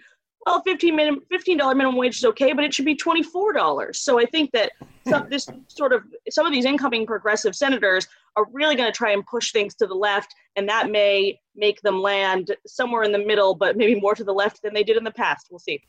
well, 0.46 0.62
15 0.62 0.96
minimum, 0.96 1.22
$15 1.30 1.58
minimum 1.76 1.96
wage 1.96 2.16
is 2.16 2.24
okay, 2.24 2.52
but 2.52 2.64
it 2.64 2.72
should 2.72 2.84
be 2.84 2.96
$24. 2.96 3.94
So 3.94 4.18
I 4.18 4.24
think 4.24 4.50
that 4.52 4.72
some, 5.06 5.28
this 5.28 5.46
sort 5.68 5.92
of 5.92 6.02
some 6.30 6.46
of 6.46 6.52
these 6.52 6.64
incoming 6.64 7.06
progressive 7.06 7.54
senators 7.54 8.08
are 8.36 8.46
really 8.52 8.76
going 8.76 8.90
to 8.90 8.96
try 8.96 9.12
and 9.12 9.26
push 9.26 9.52
things 9.52 9.74
to 9.76 9.86
the 9.86 9.94
left, 9.94 10.34
and 10.56 10.68
that 10.68 10.90
may 10.90 11.38
make 11.56 11.80
them 11.82 12.00
land 12.00 12.56
somewhere 12.66 13.02
in 13.02 13.12
the 13.12 13.18
middle, 13.18 13.54
but 13.54 13.76
maybe 13.76 14.00
more 14.00 14.14
to 14.14 14.24
the 14.24 14.32
left 14.32 14.62
than 14.62 14.72
they 14.72 14.84
did 14.84 14.96
in 14.96 15.04
the 15.04 15.10
past. 15.10 15.48
We'll 15.50 15.58
see. 15.58 15.82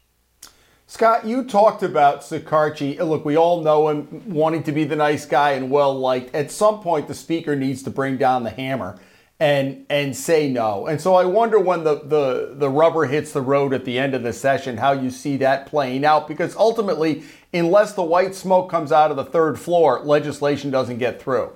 Scott, 0.91 1.25
you 1.25 1.45
talked 1.45 1.83
about 1.83 2.19
Shekarchi. 2.19 3.00
Look, 3.00 3.24
we 3.24 3.38
all 3.38 3.62
know 3.62 3.88
him 3.88 4.29
wanting 4.29 4.62
to 4.63 4.74
be 4.74 4.83
the 4.83 4.98
nice 4.98 5.25
guy 5.25 5.51
and 5.51 5.71
well 5.71 5.98
liked. 5.98 6.36
At 6.36 6.51
some 6.51 6.81
point, 6.81 7.07
the 7.07 7.13
speaker 7.13 7.55
needs 7.55 7.81
to 7.83 7.89
bring 7.89 8.17
down 8.17 8.43
the 8.43 8.50
hammer 8.50 9.00
and 9.39 9.86
and 9.89 10.13
say 10.13 10.50
no. 10.50 10.88
And 10.88 11.00
so 11.00 11.15
I 11.15 11.24
wonder 11.24 11.62
when 11.62 11.86
the, 11.86 12.01
the, 12.03 12.55
the 12.57 12.69
rubber 12.69 13.05
hits 13.05 13.31
the 13.31 13.41
road 13.41 13.74
at 13.74 13.86
the 13.86 13.98
end 13.98 14.13
of 14.13 14.24
the 14.24 14.33
session, 14.33 14.75
how 14.75 14.91
you 14.91 15.10
see 15.12 15.38
that 15.38 15.65
playing 15.65 16.03
out. 16.03 16.27
Because 16.27 16.57
ultimately, 16.57 17.24
unless 17.53 17.93
the 17.93 18.03
white 18.03 18.36
smoke 18.36 18.69
comes 18.69 18.91
out 18.91 19.12
of 19.12 19.15
the 19.15 19.24
third 19.24 19.57
floor, 19.57 20.01
legislation 20.01 20.71
doesn't 20.71 20.98
get 20.98 21.21
through. 21.21 21.53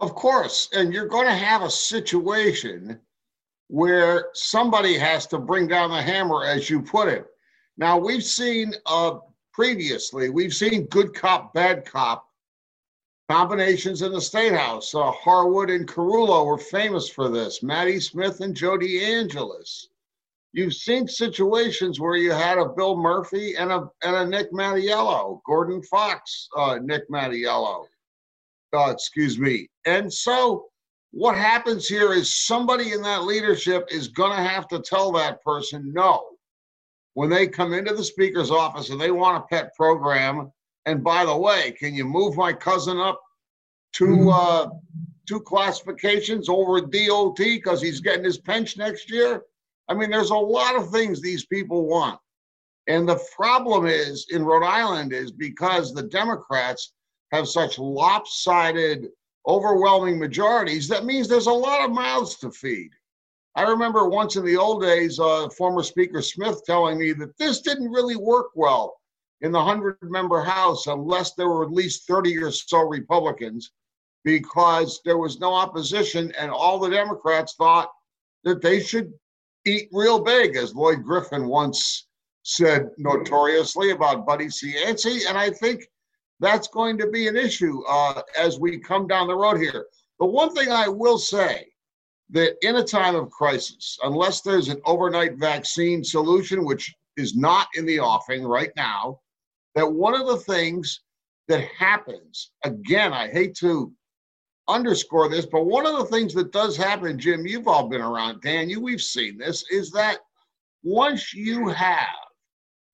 Of 0.00 0.14
course. 0.14 0.70
And 0.72 0.94
you're 0.94 1.06
going 1.06 1.26
to 1.26 1.34
have 1.34 1.60
a 1.60 1.70
situation 1.70 2.98
where 3.66 4.30
somebody 4.32 4.96
has 4.96 5.26
to 5.26 5.38
bring 5.38 5.68
down 5.68 5.90
the 5.90 6.00
hammer, 6.00 6.46
as 6.46 6.70
you 6.70 6.80
put 6.80 7.08
it. 7.08 7.26
Now, 7.78 7.96
we've 7.96 8.24
seen 8.24 8.74
uh, 8.86 9.18
previously, 9.52 10.30
we've 10.30 10.54
seen 10.54 10.86
good 10.86 11.14
cop, 11.14 11.54
bad 11.54 11.84
cop 11.84 12.26
combinations 13.30 14.02
in 14.02 14.10
the 14.10 14.20
state 14.20 14.52
house. 14.52 14.94
Uh, 14.94 15.12
Harwood 15.12 15.70
and 15.70 15.86
Caruolo 15.86 16.44
were 16.44 16.58
famous 16.58 17.08
for 17.08 17.28
this. 17.28 17.62
Matty 17.62 18.00
Smith 18.00 18.40
and 18.40 18.54
Jody 18.54 19.00
DeAngelis. 19.00 19.86
You've 20.52 20.74
seen 20.74 21.06
situations 21.06 22.00
where 22.00 22.16
you 22.16 22.32
had 22.32 22.58
a 22.58 22.68
Bill 22.68 22.96
Murphy 22.96 23.54
and 23.54 23.70
a 23.70 23.88
and 24.02 24.16
a 24.16 24.26
Nick 24.26 24.50
Mattiello, 24.50 25.40
Gordon 25.46 25.82
Fox, 25.82 26.48
uh, 26.56 26.78
Nick 26.82 27.08
Mattiello. 27.10 27.84
Uh, 28.74 28.90
excuse 28.90 29.38
me. 29.38 29.68
And 29.84 30.12
so 30.12 30.66
what 31.12 31.36
happens 31.36 31.86
here 31.86 32.12
is 32.12 32.44
somebody 32.46 32.92
in 32.92 33.02
that 33.02 33.24
leadership 33.24 33.86
is 33.90 34.08
going 34.08 34.36
to 34.36 34.42
have 34.42 34.66
to 34.68 34.80
tell 34.80 35.12
that 35.12 35.42
person 35.44 35.92
no 35.92 36.37
when 37.18 37.28
they 37.28 37.48
come 37.48 37.72
into 37.72 37.92
the 37.94 38.04
speaker's 38.04 38.52
office 38.52 38.90
and 38.90 39.00
they 39.00 39.10
want 39.10 39.36
a 39.36 39.46
pet 39.48 39.74
program 39.74 40.52
and 40.86 41.02
by 41.04 41.24
the 41.24 41.36
way, 41.36 41.72
can 41.72 41.92
you 41.92 42.04
move 42.04 42.36
my 42.36 42.52
cousin 42.52 42.96
up 42.98 43.20
two 43.92 44.04
mm-hmm. 44.06 44.28
uh, 44.28 44.68
two 45.28 45.40
classifications 45.40 46.48
over 46.48 46.80
DOT 46.80 47.36
because 47.36 47.82
he's 47.82 48.00
getting 48.00 48.24
his 48.24 48.38
pension 48.38 48.82
next 48.82 49.10
year? 49.10 49.42
I 49.88 49.94
mean, 49.94 50.10
there's 50.10 50.30
a 50.30 50.36
lot 50.36 50.76
of 50.76 50.90
things 50.90 51.20
these 51.20 51.44
people 51.44 51.86
want. 51.86 52.18
And 52.86 53.06
the 53.06 53.20
problem 53.36 53.86
is 53.86 54.28
in 54.30 54.44
Rhode 54.44 54.64
Island 54.64 55.12
is 55.12 55.30
because 55.30 55.92
the 55.92 56.04
Democrats 56.04 56.94
have 57.32 57.48
such 57.48 57.78
lopsided, 57.78 59.08
overwhelming 59.46 60.18
majorities, 60.18 60.88
that 60.88 61.04
means 61.04 61.28
there's 61.28 61.48
a 61.48 61.52
lot 61.52 61.84
of 61.84 61.94
mouths 61.94 62.36
to 62.36 62.50
feed. 62.50 62.90
I 63.58 63.62
remember 63.62 64.08
once 64.08 64.36
in 64.36 64.44
the 64.44 64.56
old 64.56 64.82
days, 64.82 65.18
uh, 65.18 65.48
former 65.48 65.82
Speaker 65.82 66.22
Smith 66.22 66.62
telling 66.64 66.96
me 66.96 67.12
that 67.14 67.36
this 67.38 67.60
didn't 67.60 67.90
really 67.90 68.14
work 68.14 68.50
well 68.54 69.00
in 69.40 69.50
the 69.50 69.58
100 69.58 69.96
member 70.00 70.40
House 70.40 70.86
unless 70.86 71.34
there 71.34 71.48
were 71.48 71.64
at 71.64 71.72
least 71.72 72.06
30 72.06 72.38
or 72.38 72.52
so 72.52 72.82
Republicans 72.82 73.72
because 74.22 75.00
there 75.04 75.18
was 75.18 75.40
no 75.40 75.52
opposition 75.52 76.32
and 76.38 76.52
all 76.52 76.78
the 76.78 76.88
Democrats 76.88 77.56
thought 77.58 77.90
that 78.44 78.62
they 78.62 78.78
should 78.78 79.12
eat 79.64 79.88
real 79.90 80.20
big, 80.20 80.54
as 80.54 80.72
Lloyd 80.72 81.02
Griffin 81.02 81.48
once 81.48 82.06
said 82.44 82.90
notoriously 82.96 83.90
about 83.90 84.24
Buddy 84.24 84.46
Cianci. 84.46 85.28
And 85.28 85.36
I 85.36 85.50
think 85.50 85.84
that's 86.38 86.68
going 86.68 86.96
to 86.98 87.08
be 87.08 87.26
an 87.26 87.36
issue 87.36 87.82
uh, 87.88 88.22
as 88.38 88.60
we 88.60 88.78
come 88.78 89.08
down 89.08 89.26
the 89.26 89.34
road 89.34 89.58
here. 89.58 89.86
The 90.20 90.26
one 90.26 90.54
thing 90.54 90.70
I 90.70 90.86
will 90.86 91.18
say 91.18 91.66
that 92.30 92.56
in 92.62 92.76
a 92.76 92.84
time 92.84 93.14
of 93.14 93.30
crisis, 93.30 93.98
unless 94.02 94.40
there's 94.40 94.68
an 94.68 94.80
overnight 94.84 95.36
vaccine 95.36 96.04
solution, 96.04 96.64
which 96.64 96.94
is 97.16 97.36
not 97.36 97.68
in 97.74 97.86
the 97.86 97.98
offing 97.98 98.44
right 98.44 98.70
now, 98.76 99.18
that 99.74 99.90
one 99.90 100.14
of 100.14 100.26
the 100.26 100.38
things 100.38 101.00
that 101.48 101.64
happens, 101.78 102.50
again, 102.64 103.12
I 103.12 103.28
hate 103.28 103.54
to 103.56 103.92
underscore 104.68 105.28
this, 105.28 105.46
but 105.46 105.64
one 105.64 105.86
of 105.86 105.96
the 105.96 106.04
things 106.04 106.34
that 106.34 106.52
does 106.52 106.76
happen, 106.76 107.18
Jim, 107.18 107.46
you've 107.46 107.68
all 107.68 107.88
been 107.88 108.02
around, 108.02 108.42
Dan, 108.42 108.68
you 108.68 108.80
we've 108.80 109.00
seen 109.00 109.38
this, 109.38 109.64
is 109.70 109.90
that 109.92 110.18
once 110.82 111.32
you 111.32 111.68
have 111.68 112.06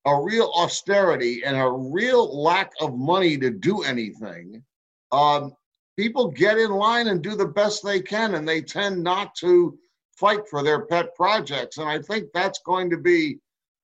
a 0.07 0.23
real 0.23 0.53
austerity 0.57 1.43
and 1.45 1.57
a 1.57 1.69
real 1.69 2.43
lack 2.43 2.71
of 2.81 2.97
money 2.97 3.37
to 3.39 3.51
do 3.51 3.83
anything, 3.83 4.63
um, 5.11 5.53
people 5.97 6.29
get 6.29 6.59
in 6.59 6.71
line 6.71 7.09
and 7.09 7.23
do 7.23 7.37
the 7.37 7.47
best 7.47 7.85
they 7.85 8.01
can, 8.01 8.35
and 8.35 8.47
they 8.47 8.61
tend 8.61 9.03
not 9.03 9.35
to 9.37 9.79
fight 10.19 10.49
for 10.49 10.63
their 10.63 10.87
pet 10.87 11.15
projects. 11.15 11.79
And 11.79 11.89
I 11.89 12.01
think 12.01 12.29
that's 12.33 12.61
going 12.61 12.91
to 12.91 12.99
be 12.99 13.39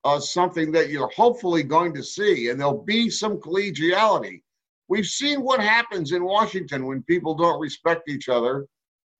uh, 0.04 0.20
something 0.20 0.72
that 0.72 0.90
you're 0.90 1.10
hopefully 1.10 1.62
going 1.62 1.94
to 1.94 2.02
see, 2.02 2.48
and 2.48 2.58
there'll 2.58 2.82
be 2.82 3.10
some 3.10 3.38
collegiality. 3.38 4.42
We've 4.88 5.06
seen 5.06 5.42
what 5.42 5.60
happens 5.60 6.12
in 6.12 6.24
Washington 6.24 6.86
when 6.86 7.02
people 7.04 7.34
don't 7.34 7.60
respect 7.60 8.08
each 8.08 8.28
other 8.28 8.66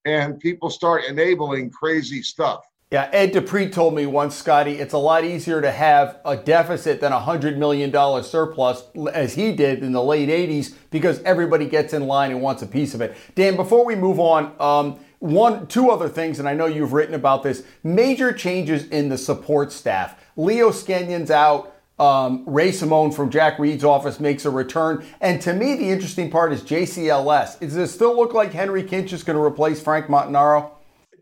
and 0.05 0.41
people 0.41 0.71
start 0.71 1.05
enabling 1.05 1.71
crazy 1.71 2.23
stuff. 2.23 2.65
Yeah, 2.93 3.09
Ed 3.13 3.33
DiPrete 3.33 3.71
told 3.71 3.95
me 3.95 4.05
once, 4.07 4.35
Scotty, 4.35 4.81
it's 4.81 4.95
a 4.95 4.99
lot 4.99 5.23
easier 5.23 5.61
to 5.61 5.71
have 5.71 6.19
a 6.25 6.37
deficit 6.37 7.01
than 7.01 7.13
a 7.13 7.21
$100 7.21 7.57
million 7.57 7.93
surplus, 8.25 8.83
as 9.13 9.35
he 9.35 9.53
did 9.53 9.85
in 9.85 9.93
the 9.93 10.03
late 10.03 10.29
80s, 10.29 10.75
because 10.91 11.23
everybody 11.23 11.67
gets 11.67 11.93
in 11.93 12.09
line 12.09 12.33
and 12.33 12.43
wants 12.43 12.63
a 12.63 12.67
piece 12.67 12.93
of 12.93 13.01
it. 13.01 13.17
Dan, 13.37 13.55
before 13.55 13.85
we 13.85 13.95
move 13.95 14.19
on, 14.19 14.57
um, 14.59 14.99
one, 15.21 15.69
two 15.69 15.89
other 15.91 16.09
things, 16.09 16.41
and 16.41 16.49
I 16.49 16.55
know 16.55 16.67
you've 16.67 16.93
written 16.93 17.15
about 17.15 17.45
this 17.45 17.63
major 17.85 18.33
changes 18.33 18.89
in 18.89 19.09
the 19.09 19.19
support 19.19 19.71
staff. 19.71 20.21
Leo 20.37 20.73
Skenyon's 20.73 21.31
out. 21.31 21.77
Um, 22.01 22.45
Ray 22.45 22.73
Simone 22.73 23.13
from 23.13 23.31
Jack 23.31 23.61
Reed's 23.61 23.85
office 23.85 24.19
makes 24.19 24.47
a 24.47 24.51
return. 24.51 25.05
And 25.21 25.41
to 25.43 25.53
me, 25.53 25.77
the 25.77 25.91
interesting 25.91 26.29
part 26.29 26.51
is 26.53 26.63
JCLS. 26.63 27.61
Does 27.61 27.77
it 27.77 27.87
still 27.89 28.17
look 28.17 28.35
like 28.35 28.53
Henry 28.53 28.83
Kinch 28.83 29.13
is 29.13 29.23
going 29.23 29.37
to 29.37 29.45
replace 29.45 29.81
Frank 29.81 30.07
Montanaro? 30.07 30.73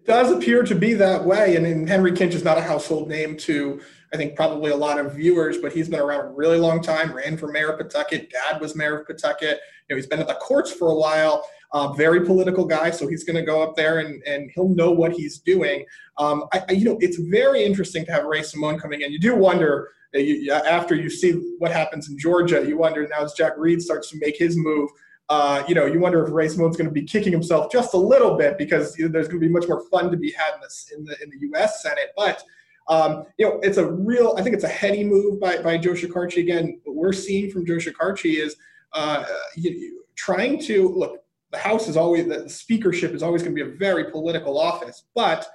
Does 0.09 0.33
appear 0.33 0.63
to 0.63 0.75
be 0.75 0.95
that 0.95 1.23
way. 1.23 1.57
And, 1.57 1.87
Henry 1.87 2.13
Kinch 2.13 2.33
is 2.33 2.43
not 2.43 2.57
a 2.57 2.63
household 2.63 3.11
name 3.11 3.37
to, 3.37 3.79
I 4.11 4.17
think, 4.17 4.37
probably 4.37 4.71
a 4.71 4.77
lot 4.77 4.99
of 4.99 5.13
viewers, 5.13 5.59
but 5.59 5.71
he's 5.71 5.87
been 5.87 6.01
around 6.01 6.25
a 6.25 6.31
really 6.31 6.57
long 6.57 6.83
time, 6.83 7.15
ran 7.15 7.37
for 7.37 7.49
mayor 7.49 7.73
of 7.73 7.79
Pawtucket. 7.79 8.31
Dad 8.31 8.59
was 8.59 8.75
mayor 8.75 9.01
of 9.01 9.07
Pawtucket. 9.07 9.61
You 9.87 9.95
know, 9.95 9.97
he's 9.97 10.07
been 10.07 10.19
at 10.19 10.27
the 10.27 10.37
courts 10.37 10.73
for 10.73 10.89
a 10.89 10.95
while. 10.95 11.47
Uh, 11.73 11.93
very 11.93 12.25
political 12.25 12.65
guy, 12.65 12.91
so 12.91 13.07
he's 13.07 13.23
going 13.23 13.37
to 13.37 13.43
go 13.43 13.63
up 13.63 13.77
there 13.77 13.99
and, 13.99 14.23
and 14.23 14.51
he'll 14.55 14.71
know 14.71 14.91
what 14.91 15.13
he's 15.13 15.41
doing. 15.41 15.85
Um, 16.17 16.45
I, 16.55 16.63
I, 16.71 16.73
you 16.73 16.87
know, 16.87 16.97
it's 17.01 17.19
very 17.19 17.63
interesting 17.63 18.07
to 18.07 18.13
have 18.13 18.25
Ray 18.25 18.43
Simone 18.43 18.79
coming 18.79 19.03
in. 19.03 19.13
You 19.13 19.21
do 19.21 19.37
wonder 19.37 19.91
you, 20.15 20.51
after 20.51 20.95
you 20.95 21.11
see 21.11 21.33
what 21.59 21.71
happens 21.71 22.09
in 22.09 22.19
Georgia, 22.19 22.67
you 22.67 22.79
wonder 22.79 23.07
now 23.07 23.25
as 23.25 23.35
Jack 23.35 23.53
Reed 23.59 23.83
starts 23.83 24.09
to 24.13 24.19
make 24.19 24.39
his 24.39 24.57
move. 24.57 24.89
Uh, 25.29 25.63
you 25.69 25.75
know, 25.75 25.85
you 25.85 26.01
wonder 26.01 26.25
if 26.25 26.33
Ray 26.33 26.49
Simone's 26.49 26.77
going 26.77 26.89
to 26.89 26.93
be 26.93 27.03
kicking 27.03 27.33
himself 27.33 27.71
just 27.71 27.93
a 27.93 27.99
little 27.99 28.37
bit 28.37 28.57
because 28.57 28.99
you 28.99 29.05
know, 29.05 29.13
there's 29.13 29.29
going 29.29 29.41
to 29.41 29.47
be 29.47 29.53
much 29.53 29.69
more 29.69 29.85
fun 29.91 30.11
to 30.11 30.17
be 30.17 30.33
had 30.33 30.55
in, 30.55 30.61
this, 30.63 30.91
in 30.97 31.05
the 31.05 31.17
in 31.23 31.31
the 31.31 31.39
U.S. 31.49 31.83
Senate. 31.83 32.13
But 32.17 32.43
um, 32.89 33.25
you 33.37 33.47
know, 33.47 33.61
it's 33.63 33.77
a 33.77 33.87
real. 33.87 34.35
I 34.39 34.43
think 34.43 34.55
it's 34.55 34.65
a 34.65 34.69
heady 34.69 35.05
move 35.05 35.41
by 35.41 35.59
by 35.59 35.77
Joe 35.77 35.93
Shekarchi. 35.93 36.39
Again, 36.39 36.81
what 36.85 36.97
we're 36.97 37.13
seeing 37.13 37.51
from 37.51 37.67
Joe 37.67 37.77
Shekarchi 37.77 38.43
is 38.43 38.57
uh, 38.95 39.25
you, 39.57 39.71
you, 39.71 40.05
trying 40.17 40.59
to 40.61 40.89
look 40.89 41.23
the 41.51 41.59
House 41.59 41.89
is 41.89 41.97
always 41.97 42.27
the 42.27 42.49
speakership 42.49 43.13
is 43.13 43.23
always 43.23 43.43
going 43.43 43.55
to 43.57 43.65
be 43.65 43.71
a 43.71 43.75
very 43.77 44.11
political 44.11 44.59
office, 44.59 45.05
but 45.15 45.47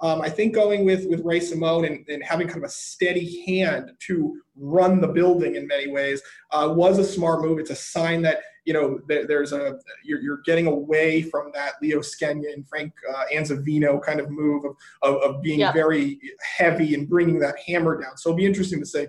um, 0.00 0.20
I 0.20 0.28
think 0.28 0.54
going 0.54 0.84
with 0.84 1.06
with 1.08 1.20
Ray 1.24 1.40
Simone 1.40 1.84
and, 1.84 2.06
and, 2.08 2.24
having 2.24 2.48
kind 2.48 2.58
of 2.58 2.64
a 2.64 2.72
steady 2.72 3.44
hand 3.46 3.92
to 4.06 4.40
run 4.56 5.00
the 5.00 5.08
building 5.08 5.54
in 5.54 5.66
many 5.66 5.90
ways 5.90 6.20
uh, 6.50 6.72
was 6.74 6.98
a 6.98 7.04
smart 7.04 7.42
move. 7.42 7.58
It's 7.58 7.70
a 7.70 7.76
sign 7.76 8.22
that 8.22 8.40
you 8.64 8.72
know 8.72 9.00
there, 9.08 9.26
there's 9.26 9.52
a 9.52 9.78
you're, 10.04 10.20
you're, 10.20 10.40
getting 10.44 10.66
away 10.66 11.22
from 11.22 11.50
that 11.54 11.74
Leo 11.80 12.00
Skenyon, 12.00 12.66
Frank 12.68 12.92
uh, 13.12 13.24
Anzeveno 13.34 14.02
kind 14.02 14.20
of 14.20 14.30
move 14.30 14.64
of 14.64 14.76
of, 15.02 15.16
of 15.22 15.42
being 15.42 15.60
yeah. 15.60 15.72
very 15.72 16.20
heavy 16.58 16.94
and 16.94 17.08
bringing 17.08 17.38
that 17.40 17.56
hammer 17.66 18.00
down. 18.00 18.16
So 18.16 18.30
it'll 18.30 18.36
be 18.36 18.46
interesting 18.46 18.80
to 18.80 18.86
see. 18.86 19.06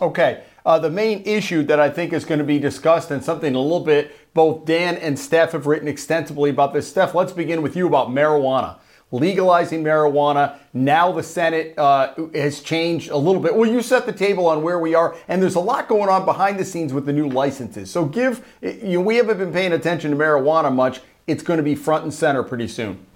Okay. 0.00 0.42
Uh, 0.66 0.78
the 0.78 0.90
main 0.90 1.22
issue 1.24 1.62
that 1.64 1.78
I 1.78 1.90
think 1.90 2.12
is 2.12 2.24
going 2.24 2.38
to 2.38 2.44
be 2.44 2.58
discussed 2.58 3.10
and 3.10 3.22
something 3.22 3.54
a 3.54 3.60
little 3.60 3.84
bit 3.84 4.12
both 4.34 4.64
Dan 4.64 4.96
and 4.96 5.18
Steph 5.18 5.52
have 5.52 5.66
written 5.66 5.86
extensively 5.86 6.50
about 6.50 6.72
this. 6.72 6.88
Steph, 6.88 7.14
let's 7.14 7.32
begin 7.32 7.62
with 7.62 7.76
you 7.76 7.86
about 7.86 8.08
marijuana. 8.08 8.78
Legalizing 9.14 9.84
marijuana. 9.84 10.58
Now 10.72 11.12
the 11.12 11.22
Senate 11.22 11.78
uh, 11.78 12.14
has 12.34 12.60
changed 12.60 13.10
a 13.10 13.16
little 13.16 13.40
bit. 13.40 13.54
Well, 13.54 13.70
you 13.70 13.80
set 13.80 14.06
the 14.06 14.12
table 14.12 14.48
on 14.48 14.62
where 14.62 14.80
we 14.80 14.96
are, 14.96 15.14
and 15.28 15.40
there's 15.40 15.54
a 15.54 15.60
lot 15.60 15.86
going 15.86 16.08
on 16.08 16.24
behind 16.24 16.58
the 16.58 16.64
scenes 16.64 16.92
with 16.92 17.06
the 17.06 17.12
new 17.12 17.28
licenses. 17.28 17.92
So, 17.92 18.06
give 18.06 18.44
you 18.60 18.98
know, 18.98 19.00
we 19.02 19.14
haven't 19.14 19.38
been 19.38 19.52
paying 19.52 19.72
attention 19.72 20.10
to 20.10 20.16
marijuana 20.16 20.74
much. 20.74 21.00
It's 21.28 21.44
going 21.44 21.58
to 21.58 21.62
be 21.62 21.76
front 21.76 22.02
and 22.02 22.12
center 22.12 22.42
pretty 22.42 22.66
soon. 22.66 23.06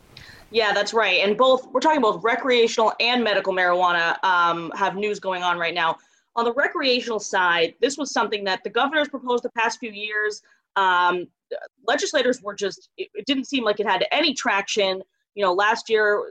Yeah, 0.52 0.72
that's 0.72 0.94
right. 0.94 1.20
And 1.26 1.36
both 1.36 1.66
we're 1.72 1.80
talking 1.80 2.00
both 2.00 2.22
recreational 2.22 2.92
and 3.00 3.24
medical 3.24 3.52
marijuana 3.52 4.22
um, 4.22 4.70
have 4.76 4.94
news 4.94 5.18
going 5.18 5.42
on 5.42 5.58
right 5.58 5.74
now. 5.74 5.96
On 6.36 6.44
the 6.44 6.54
recreational 6.54 7.18
side, 7.18 7.74
this 7.80 7.98
was 7.98 8.12
something 8.12 8.44
that 8.44 8.62
the 8.62 8.70
governor's 8.70 9.08
proposed 9.08 9.42
the 9.42 9.50
past 9.50 9.80
few 9.80 9.90
years. 9.90 10.42
Um, 10.76 11.26
legislators 11.88 12.40
were 12.40 12.54
just, 12.54 12.88
it, 12.96 13.08
it, 13.14 13.26
didn't 13.26 13.46
seem 13.46 13.64
like 13.64 13.80
it 13.80 13.86
had 13.86 14.06
any 14.12 14.32
traction. 14.32 15.02
You 15.38 15.44
know, 15.44 15.52
last 15.52 15.88
year, 15.88 16.24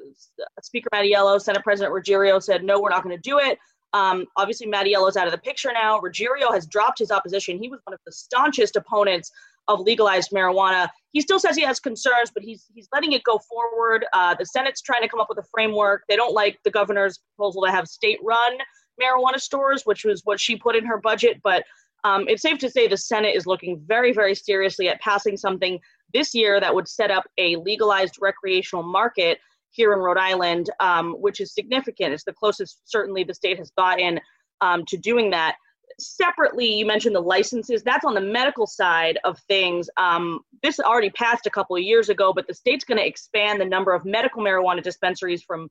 Speaker 0.61 0.89
Mattiello, 0.93 1.39
Senate 1.41 1.63
President 1.63 1.95
Ruggerio 1.95 2.43
said, 2.43 2.61
no, 2.61 2.81
we're 2.81 2.89
not 2.89 3.03
going 3.03 3.15
to 3.15 3.21
do 3.21 3.39
it. 3.39 3.57
Um, 3.93 4.25
obviously, 4.35 4.67
Mattiello's 4.67 5.15
out 5.15 5.27
of 5.27 5.31
the 5.31 5.37
picture 5.37 5.71
now. 5.71 5.97
Ruggerio 6.01 6.53
has 6.53 6.65
dropped 6.67 6.99
his 6.99 7.09
opposition. 7.09 7.57
He 7.57 7.69
was 7.69 7.79
one 7.85 7.93
of 7.93 8.01
the 8.05 8.11
staunchest 8.11 8.75
opponents 8.75 9.31
of 9.69 9.79
legalized 9.79 10.31
marijuana. 10.31 10.89
He 11.13 11.21
still 11.21 11.39
says 11.39 11.55
he 11.55 11.63
has 11.63 11.79
concerns, 11.79 12.31
but 12.33 12.43
he's 12.43 12.65
he's 12.75 12.89
letting 12.93 13.13
it 13.13 13.23
go 13.23 13.39
forward. 13.39 14.05
Uh, 14.11 14.35
the 14.37 14.45
Senate's 14.45 14.81
trying 14.81 15.03
to 15.03 15.07
come 15.07 15.21
up 15.21 15.29
with 15.29 15.37
a 15.37 15.47
framework. 15.53 16.03
They 16.09 16.17
don't 16.17 16.33
like 16.33 16.59
the 16.65 16.71
governor's 16.71 17.17
proposal 17.37 17.63
to 17.63 17.71
have 17.71 17.87
state-run 17.87 18.57
marijuana 19.01 19.39
stores, 19.39 19.83
which 19.85 20.03
was 20.03 20.21
what 20.25 20.37
she 20.37 20.57
put 20.57 20.75
in 20.75 20.85
her 20.85 20.97
budget. 20.97 21.39
But 21.45 21.63
um, 22.03 22.25
it's 22.27 22.41
safe 22.41 22.59
to 22.59 22.69
say 22.69 22.87
the 22.87 22.97
Senate 22.97 23.35
is 23.35 23.45
looking 23.45 23.81
very, 23.85 24.13
very 24.13 24.35
seriously 24.35 24.89
at 24.89 25.01
passing 25.01 25.37
something 25.37 25.79
this 26.13 26.33
year 26.33 26.59
that 26.59 26.73
would 26.73 26.87
set 26.87 27.11
up 27.11 27.25
a 27.37 27.55
legalized 27.57 28.15
recreational 28.21 28.83
market 28.83 29.39
here 29.71 29.93
in 29.93 29.99
Rhode 29.99 30.17
Island, 30.17 30.69
um, 30.79 31.13
which 31.13 31.41
is 31.41 31.53
significant. 31.53 32.13
It's 32.13 32.23
the 32.23 32.33
closest, 32.33 32.81
certainly, 32.85 33.23
the 33.23 33.33
state 33.33 33.57
has 33.57 33.71
gotten 33.77 34.19
um, 34.61 34.85
to 34.85 34.97
doing 34.97 35.29
that. 35.31 35.55
Separately, 35.99 36.73
you 36.73 36.85
mentioned 36.85 37.15
the 37.15 37.21
licenses. 37.21 37.83
That's 37.83 38.05
on 38.05 38.13
the 38.13 38.21
medical 38.21 38.67
side 38.67 39.19
of 39.23 39.39
things. 39.47 39.89
Um, 39.97 40.41
this 40.63 40.79
already 40.79 41.09
passed 41.11 41.45
a 41.45 41.49
couple 41.49 41.75
of 41.75 41.81
years 41.81 42.09
ago, 42.09 42.33
but 42.33 42.47
the 42.47 42.53
state's 42.53 42.85
going 42.85 42.99
to 42.99 43.07
expand 43.07 43.59
the 43.59 43.65
number 43.65 43.93
of 43.93 44.05
medical 44.05 44.41
marijuana 44.41 44.83
dispensaries 44.83 45.43
from 45.43 45.69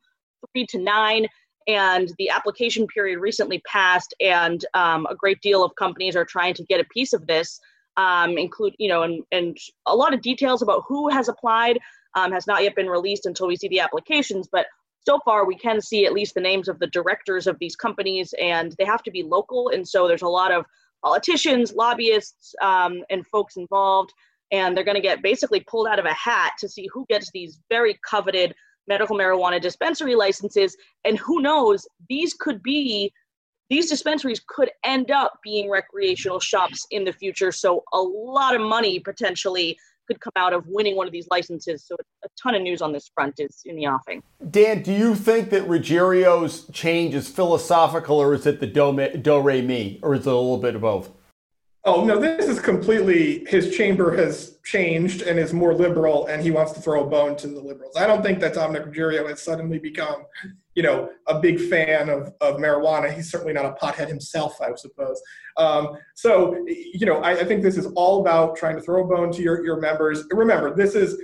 three 0.52 0.66
to 0.66 0.78
nine 0.78 1.26
and 1.66 2.12
the 2.18 2.30
application 2.30 2.86
period 2.86 3.18
recently 3.18 3.60
passed 3.66 4.14
and 4.20 4.64
um, 4.74 5.06
a 5.10 5.14
great 5.14 5.40
deal 5.40 5.64
of 5.64 5.74
companies 5.76 6.16
are 6.16 6.24
trying 6.24 6.54
to 6.54 6.64
get 6.64 6.80
a 6.80 6.84
piece 6.84 7.12
of 7.12 7.26
this 7.26 7.60
um, 7.96 8.36
include 8.38 8.74
you 8.78 8.88
know 8.88 9.02
and, 9.02 9.22
and 9.32 9.56
a 9.86 9.94
lot 9.94 10.14
of 10.14 10.20
details 10.20 10.62
about 10.62 10.84
who 10.86 11.08
has 11.08 11.28
applied 11.28 11.78
um, 12.14 12.32
has 12.32 12.46
not 12.46 12.62
yet 12.62 12.74
been 12.74 12.88
released 12.88 13.26
until 13.26 13.46
we 13.46 13.56
see 13.56 13.68
the 13.68 13.80
applications 13.80 14.48
but 14.50 14.66
so 15.00 15.18
far 15.24 15.46
we 15.46 15.56
can 15.56 15.80
see 15.80 16.04
at 16.04 16.12
least 16.12 16.34
the 16.34 16.40
names 16.40 16.68
of 16.68 16.78
the 16.78 16.88
directors 16.88 17.46
of 17.46 17.58
these 17.58 17.76
companies 17.76 18.34
and 18.40 18.74
they 18.78 18.84
have 18.84 19.02
to 19.02 19.10
be 19.10 19.22
local 19.22 19.70
and 19.70 19.86
so 19.86 20.06
there's 20.06 20.22
a 20.22 20.28
lot 20.28 20.52
of 20.52 20.64
politicians 21.04 21.72
lobbyists 21.72 22.54
um, 22.62 23.02
and 23.10 23.26
folks 23.26 23.56
involved 23.56 24.12
and 24.52 24.76
they're 24.76 24.84
going 24.84 24.96
to 24.96 25.00
get 25.00 25.22
basically 25.22 25.60
pulled 25.60 25.88
out 25.88 25.98
of 25.98 26.04
a 26.04 26.12
hat 26.12 26.52
to 26.58 26.68
see 26.68 26.88
who 26.92 27.04
gets 27.08 27.30
these 27.32 27.58
very 27.68 27.98
coveted 28.08 28.54
medical 28.88 29.16
marijuana 29.16 29.60
dispensary 29.60 30.14
licenses. 30.14 30.76
And 31.04 31.18
who 31.18 31.40
knows, 31.40 31.86
these 32.08 32.34
could 32.34 32.62
be 32.62 33.12
these 33.68 33.88
dispensaries 33.90 34.40
could 34.46 34.70
end 34.84 35.10
up 35.10 35.40
being 35.42 35.68
recreational 35.68 36.38
shops 36.38 36.86
in 36.90 37.04
the 37.04 37.12
future. 37.12 37.50
So 37.50 37.82
a 37.92 38.00
lot 38.00 38.54
of 38.54 38.60
money 38.60 39.00
potentially 39.00 39.76
could 40.06 40.20
come 40.20 40.32
out 40.36 40.52
of 40.52 40.64
winning 40.68 40.96
one 40.96 41.06
of 41.06 41.12
these 41.12 41.26
licenses. 41.30 41.84
So 41.84 41.96
a 42.24 42.28
ton 42.40 42.54
of 42.54 42.62
news 42.62 42.80
on 42.80 42.92
this 42.92 43.10
front 43.12 43.34
is 43.38 43.62
in 43.64 43.76
the 43.76 43.86
offing. 43.86 44.22
Dan, 44.50 44.82
do 44.82 44.92
you 44.92 45.14
think 45.14 45.50
that 45.50 45.66
Ruggerio's 45.66 46.66
change 46.72 47.14
is 47.14 47.28
philosophical 47.28 48.16
or 48.16 48.34
is 48.34 48.46
it 48.46 48.60
the 48.60 48.66
do, 48.66 49.16
do 49.20 49.40
re 49.40 49.62
mi 49.62 49.98
or 50.02 50.14
is 50.14 50.20
it 50.20 50.26
a 50.26 50.36
little 50.36 50.58
bit 50.58 50.76
of 50.76 50.82
both? 50.82 51.10
Oh 51.86 52.04
no, 52.04 52.18
this 52.18 52.46
is 52.46 52.58
completely 52.58 53.44
his 53.48 53.76
chamber 53.76 54.14
has 54.16 54.58
changed 54.64 55.22
and 55.22 55.38
is 55.38 55.52
more 55.52 55.72
liberal, 55.72 56.26
and 56.26 56.42
he 56.42 56.50
wants 56.50 56.72
to 56.72 56.80
throw 56.80 57.04
a 57.04 57.06
bone 57.08 57.36
to 57.36 57.46
the 57.46 57.60
liberals. 57.60 57.96
I 57.96 58.08
don't 58.08 58.24
think 58.24 58.40
that 58.40 58.54
Dominick 58.54 58.86
Ruggerio 58.86 59.28
has 59.28 59.40
suddenly 59.40 59.78
become, 59.78 60.24
you 60.74 60.82
know, 60.82 61.08
a 61.28 61.38
big 61.38 61.60
fan 61.60 62.08
of, 62.08 62.32
of 62.40 62.56
marijuana. 62.56 63.14
He's 63.14 63.30
certainly 63.30 63.52
not 63.52 63.66
a 63.66 63.72
pothead 63.80 64.08
himself, 64.08 64.60
I 64.60 64.74
suppose. 64.74 65.22
Um, 65.58 65.96
so, 66.16 66.56
you 66.66 67.06
know, 67.06 67.18
I, 67.18 67.38
I, 67.38 67.44
think 67.44 67.62
this 67.62 67.76
is 67.76 67.86
all 67.94 68.20
about 68.20 68.56
trying 68.56 68.74
to 68.74 68.82
throw 68.82 69.04
a 69.04 69.06
bone 69.06 69.30
to 69.32 69.40
your, 69.40 69.64
your 69.64 69.80
members. 69.80 70.24
Remember, 70.32 70.74
this 70.74 70.96
is 70.96 71.16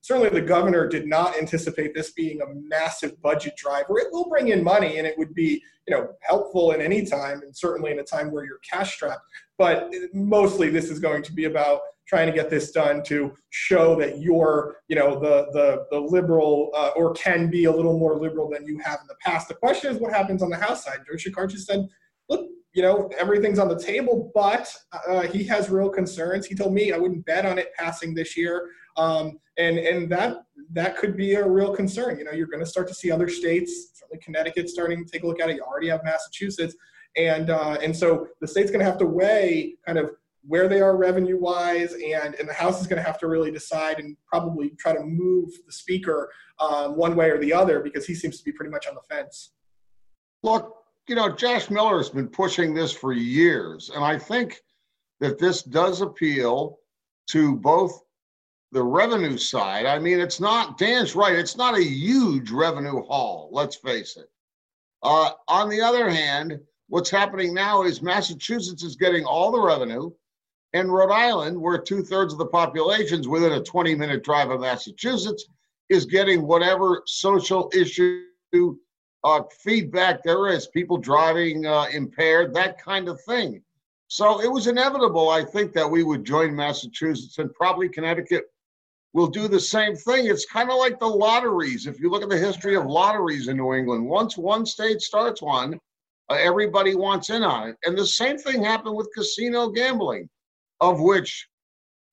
certainly 0.00 0.30
the 0.30 0.40
governor 0.40 0.88
did 0.88 1.06
not 1.06 1.36
anticipate 1.36 1.94
this 1.94 2.12
being 2.12 2.40
a 2.40 2.46
massive 2.54 3.20
budget 3.20 3.56
driver. 3.56 3.98
It 3.98 4.08
will 4.10 4.28
bring 4.28 4.48
in 4.48 4.64
money, 4.64 4.96
and 4.96 5.06
it 5.06 5.18
would 5.18 5.34
be, 5.34 5.62
you 5.86 5.94
know, 5.94 6.08
helpful 6.22 6.72
in 6.72 6.80
any 6.80 7.04
time, 7.04 7.42
and 7.42 7.54
certainly 7.54 7.92
in 7.92 7.98
a 7.98 8.04
time 8.04 8.32
where 8.32 8.46
you're 8.46 8.60
cash 8.68 8.94
strapped 8.94 9.26
but 9.62 9.92
mostly 10.12 10.68
this 10.70 10.90
is 10.90 10.98
going 10.98 11.22
to 11.22 11.32
be 11.32 11.44
about 11.44 11.82
trying 12.08 12.26
to 12.26 12.32
get 12.32 12.50
this 12.50 12.72
done 12.72 13.00
to 13.00 13.32
show 13.50 13.94
that 13.94 14.18
you're, 14.18 14.78
you 14.88 14.96
know, 14.96 15.20
the 15.20 15.46
the 15.52 15.86
the 15.92 16.00
liberal 16.00 16.72
uh, 16.74 16.90
or 16.96 17.14
can 17.14 17.48
be 17.48 17.66
a 17.66 17.70
little 17.70 17.96
more 17.96 18.18
liberal 18.18 18.50
than 18.50 18.66
you 18.66 18.76
have 18.84 18.98
in 19.02 19.06
the 19.06 19.14
past. 19.20 19.46
The 19.46 19.54
question 19.54 19.92
is 19.92 20.00
what 20.00 20.12
happens 20.12 20.42
on 20.42 20.50
the 20.50 20.56
House 20.56 20.84
side. 20.84 20.98
Joe 21.06 21.14
Shekarchi 21.14 21.58
said, 21.58 21.86
look, 22.28 22.48
you 22.74 22.82
know, 22.82 23.08
everything's 23.16 23.60
on 23.60 23.68
the 23.68 23.78
table, 23.78 24.32
but 24.34 24.66
uh, 25.08 25.28
he 25.28 25.44
has 25.44 25.70
real 25.70 25.88
concerns. 25.88 26.44
He 26.44 26.56
told 26.56 26.74
me 26.74 26.90
I 26.90 26.96
wouldn't 26.96 27.24
bet 27.24 27.46
on 27.46 27.56
it 27.56 27.72
passing 27.78 28.16
this 28.16 28.36
year, 28.36 28.68
um, 28.96 29.38
and 29.58 29.78
and 29.78 30.10
that 30.10 30.38
that 30.72 30.96
could 30.96 31.16
be 31.16 31.34
a 31.34 31.48
real 31.48 31.72
concern. 31.72 32.18
You 32.18 32.24
know, 32.24 32.32
you're 32.32 32.48
going 32.48 32.64
to 32.64 32.72
start 32.74 32.88
to 32.88 32.94
see 32.94 33.12
other 33.12 33.28
states, 33.28 33.92
certainly 33.94 34.20
Connecticut, 34.24 34.68
starting 34.68 35.04
to 35.04 35.08
take 35.12 35.22
a 35.22 35.26
look 35.28 35.40
at 35.40 35.50
it. 35.50 35.54
You 35.54 35.62
already 35.62 35.90
have 35.90 36.02
Massachusetts 36.02 36.74
and 37.16 37.50
uh, 37.50 37.78
and 37.82 37.96
so 37.96 38.28
the 38.40 38.48
state's 38.48 38.70
going 38.70 38.80
to 38.80 38.90
have 38.90 38.98
to 38.98 39.06
weigh 39.06 39.76
kind 39.86 39.98
of 39.98 40.12
where 40.44 40.68
they 40.68 40.80
are 40.80 40.96
revenue 40.96 41.38
wise, 41.38 41.92
and 41.92 42.34
and 42.34 42.48
the 42.48 42.54
House 42.54 42.80
is 42.80 42.86
going 42.86 43.00
to 43.00 43.06
have 43.06 43.18
to 43.20 43.28
really 43.28 43.50
decide 43.50 43.98
and 43.98 44.16
probably 44.26 44.70
try 44.78 44.92
to 44.92 45.02
move 45.02 45.50
the 45.66 45.72
speaker 45.72 46.30
um, 46.60 46.96
one 46.96 47.14
way 47.16 47.30
or 47.30 47.38
the 47.38 47.52
other 47.52 47.80
because 47.80 48.06
he 48.06 48.14
seems 48.14 48.38
to 48.38 48.44
be 48.44 48.52
pretty 48.52 48.70
much 48.70 48.86
on 48.86 48.94
the 48.94 49.14
fence. 49.14 49.52
Look, 50.42 50.74
you 51.08 51.14
know, 51.14 51.34
Josh 51.34 51.70
Miller 51.70 51.98
has 51.98 52.10
been 52.10 52.28
pushing 52.28 52.74
this 52.74 52.92
for 52.92 53.12
years, 53.12 53.90
and 53.94 54.04
I 54.04 54.18
think 54.18 54.60
that 55.20 55.38
this 55.38 55.62
does 55.62 56.00
appeal 56.00 56.78
to 57.28 57.56
both 57.56 58.02
the 58.72 58.82
revenue 58.82 59.36
side. 59.36 59.86
I 59.86 59.98
mean, 59.98 60.18
it's 60.18 60.40
not, 60.40 60.78
Dan's 60.78 61.14
right, 61.14 61.34
it's 61.34 61.56
not 61.56 61.76
a 61.76 61.84
huge 61.84 62.50
revenue 62.50 63.02
haul, 63.02 63.50
let's 63.52 63.76
face 63.76 64.16
it. 64.16 64.28
Uh, 65.02 65.30
on 65.46 65.68
the 65.68 65.80
other 65.80 66.08
hand, 66.08 66.58
What's 66.92 67.08
happening 67.08 67.54
now 67.54 67.84
is 67.84 68.02
Massachusetts 68.02 68.84
is 68.84 68.96
getting 68.96 69.24
all 69.24 69.50
the 69.50 69.62
revenue, 69.62 70.10
and 70.74 70.92
Rhode 70.92 71.10
Island, 71.10 71.58
where 71.58 71.78
two 71.78 72.02
thirds 72.02 72.34
of 72.34 72.38
the 72.38 72.44
population 72.44 73.18
is 73.18 73.26
within 73.26 73.52
a 73.52 73.62
20 73.62 73.94
minute 73.94 74.22
drive 74.22 74.50
of 74.50 74.60
Massachusetts, 74.60 75.46
is 75.88 76.04
getting 76.04 76.46
whatever 76.46 77.02
social 77.06 77.72
issue 77.74 78.26
uh, 79.24 79.40
feedback 79.64 80.22
there 80.22 80.48
is 80.48 80.66
people 80.66 80.98
driving 80.98 81.64
uh, 81.64 81.86
impaired, 81.94 82.52
that 82.52 82.78
kind 82.78 83.08
of 83.08 83.18
thing. 83.22 83.62
So 84.08 84.42
it 84.42 84.52
was 84.52 84.66
inevitable, 84.66 85.30
I 85.30 85.46
think, 85.46 85.72
that 85.72 85.90
we 85.90 86.04
would 86.04 86.26
join 86.26 86.54
Massachusetts 86.54 87.38
and 87.38 87.54
probably 87.54 87.88
Connecticut 87.88 88.44
will 89.14 89.28
do 89.28 89.48
the 89.48 89.58
same 89.58 89.96
thing. 89.96 90.26
It's 90.26 90.44
kind 90.44 90.70
of 90.70 90.76
like 90.76 91.00
the 91.00 91.06
lotteries. 91.06 91.86
If 91.86 92.00
you 92.00 92.10
look 92.10 92.22
at 92.22 92.28
the 92.28 92.36
history 92.36 92.76
of 92.76 92.84
lotteries 92.84 93.48
in 93.48 93.56
New 93.56 93.72
England, 93.72 94.06
once 94.06 94.36
one 94.36 94.66
state 94.66 95.00
starts 95.00 95.40
one, 95.40 95.80
uh, 96.30 96.34
everybody 96.34 96.94
wants 96.94 97.30
in 97.30 97.42
on 97.42 97.70
it. 97.70 97.76
And 97.84 97.96
the 97.96 98.06
same 98.06 98.38
thing 98.38 98.62
happened 98.62 98.96
with 98.96 99.12
casino 99.14 99.68
gambling, 99.68 100.28
of 100.80 101.00
which 101.00 101.48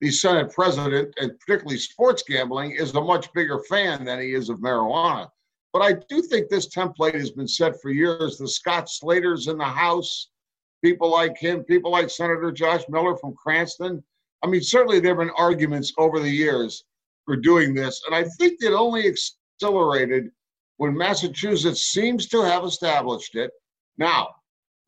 the 0.02 0.12
Senate 0.12 0.52
president, 0.54 1.14
and 1.20 1.38
particularly 1.40 1.78
sports 1.78 2.24
gambling, 2.28 2.72
is 2.72 2.94
a 2.96 3.02
much 3.02 3.32
bigger 3.34 3.60
fan 3.70 4.06
than 4.06 4.20
he 4.20 4.34
is 4.34 4.50
of 4.50 4.60
marijuana. 4.60 5.30
But 5.74 5.82
I 5.82 5.94
do 6.10 6.22
think 6.22 6.50
this 6.50 6.74
template 6.74 7.14
has 7.14 7.32
been 7.32 7.48
set 7.48 7.80
for 7.82 7.92
years. 7.92 8.38
The 8.38 8.48
Scott 8.48 8.90
Slaters 8.90 9.48
in 9.48 9.58
the 9.58 9.66
House, 9.66 10.30
people 10.84 11.12
like 11.12 11.38
him, 11.38 11.64
people 11.64 11.92
like 11.92 12.10
Senator 12.10 12.52
Josh 12.52 12.84
Miller 12.90 13.16
from 13.18 13.36
Cranston. 13.36 14.04
I 14.44 14.48
mean, 14.48 14.62
certainly 14.62 15.00
there 15.00 15.12
have 15.12 15.20
been 15.20 15.36
arguments 15.38 15.94
over 15.98 16.20
the 16.20 16.30
years 16.30 16.86
for 17.26 17.36
doing 17.36 17.74
this. 17.74 18.02
And 18.08 18.16
I 18.16 18.24
think 18.40 18.62
it 18.62 18.74
only 18.74 19.08
accelerated 19.08 20.32
when 20.78 20.98
Massachusetts 20.98 21.84
seems 21.84 22.28
to 22.30 22.42
have 22.42 22.64
established 22.64 23.36
it 23.36 23.52
now, 24.00 24.36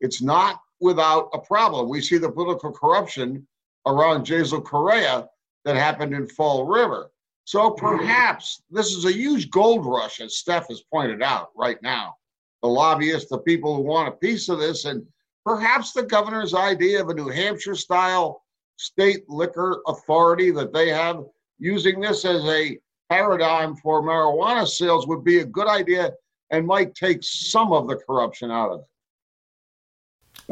it's 0.00 0.20
not 0.20 0.60
without 0.80 1.28
a 1.32 1.38
problem. 1.38 1.88
We 1.88 2.00
see 2.00 2.18
the 2.18 2.32
political 2.32 2.72
corruption 2.72 3.46
around 3.86 4.26
Jasiel 4.26 4.64
Correia 4.64 5.28
that 5.64 5.76
happened 5.76 6.14
in 6.14 6.26
Fall 6.26 6.66
River. 6.66 7.10
So 7.44 7.70
perhaps 7.70 8.62
this 8.70 8.92
is 8.92 9.04
a 9.04 9.12
huge 9.12 9.50
gold 9.50 9.84
rush, 9.86 10.20
as 10.20 10.38
Steph 10.38 10.68
has 10.68 10.82
pointed 10.92 11.22
out 11.22 11.50
right 11.56 11.80
now. 11.82 12.16
The 12.62 12.68
lobbyists, 12.68 13.30
the 13.30 13.38
people 13.38 13.74
who 13.74 13.82
want 13.82 14.08
a 14.08 14.12
piece 14.12 14.48
of 14.48 14.58
this, 14.58 14.84
and 14.84 15.04
perhaps 15.44 15.92
the 15.92 16.04
governor's 16.04 16.54
idea 16.54 17.00
of 17.00 17.08
a 17.08 17.14
New 17.14 17.28
Hampshire 17.28 17.74
style 17.74 18.42
state 18.76 19.28
liquor 19.28 19.82
authority 19.86 20.50
that 20.52 20.72
they 20.72 20.88
have 20.88 21.24
using 21.58 22.00
this 22.00 22.24
as 22.24 22.44
a 22.44 22.78
paradigm 23.10 23.76
for 23.76 24.02
marijuana 24.02 24.66
sales 24.66 25.06
would 25.06 25.22
be 25.22 25.40
a 25.40 25.44
good 25.44 25.68
idea 25.68 26.12
and 26.50 26.66
might 26.66 26.94
take 26.94 27.22
some 27.22 27.72
of 27.72 27.88
the 27.88 27.96
corruption 27.96 28.50
out 28.50 28.70
of 28.70 28.80
it. 28.80 28.86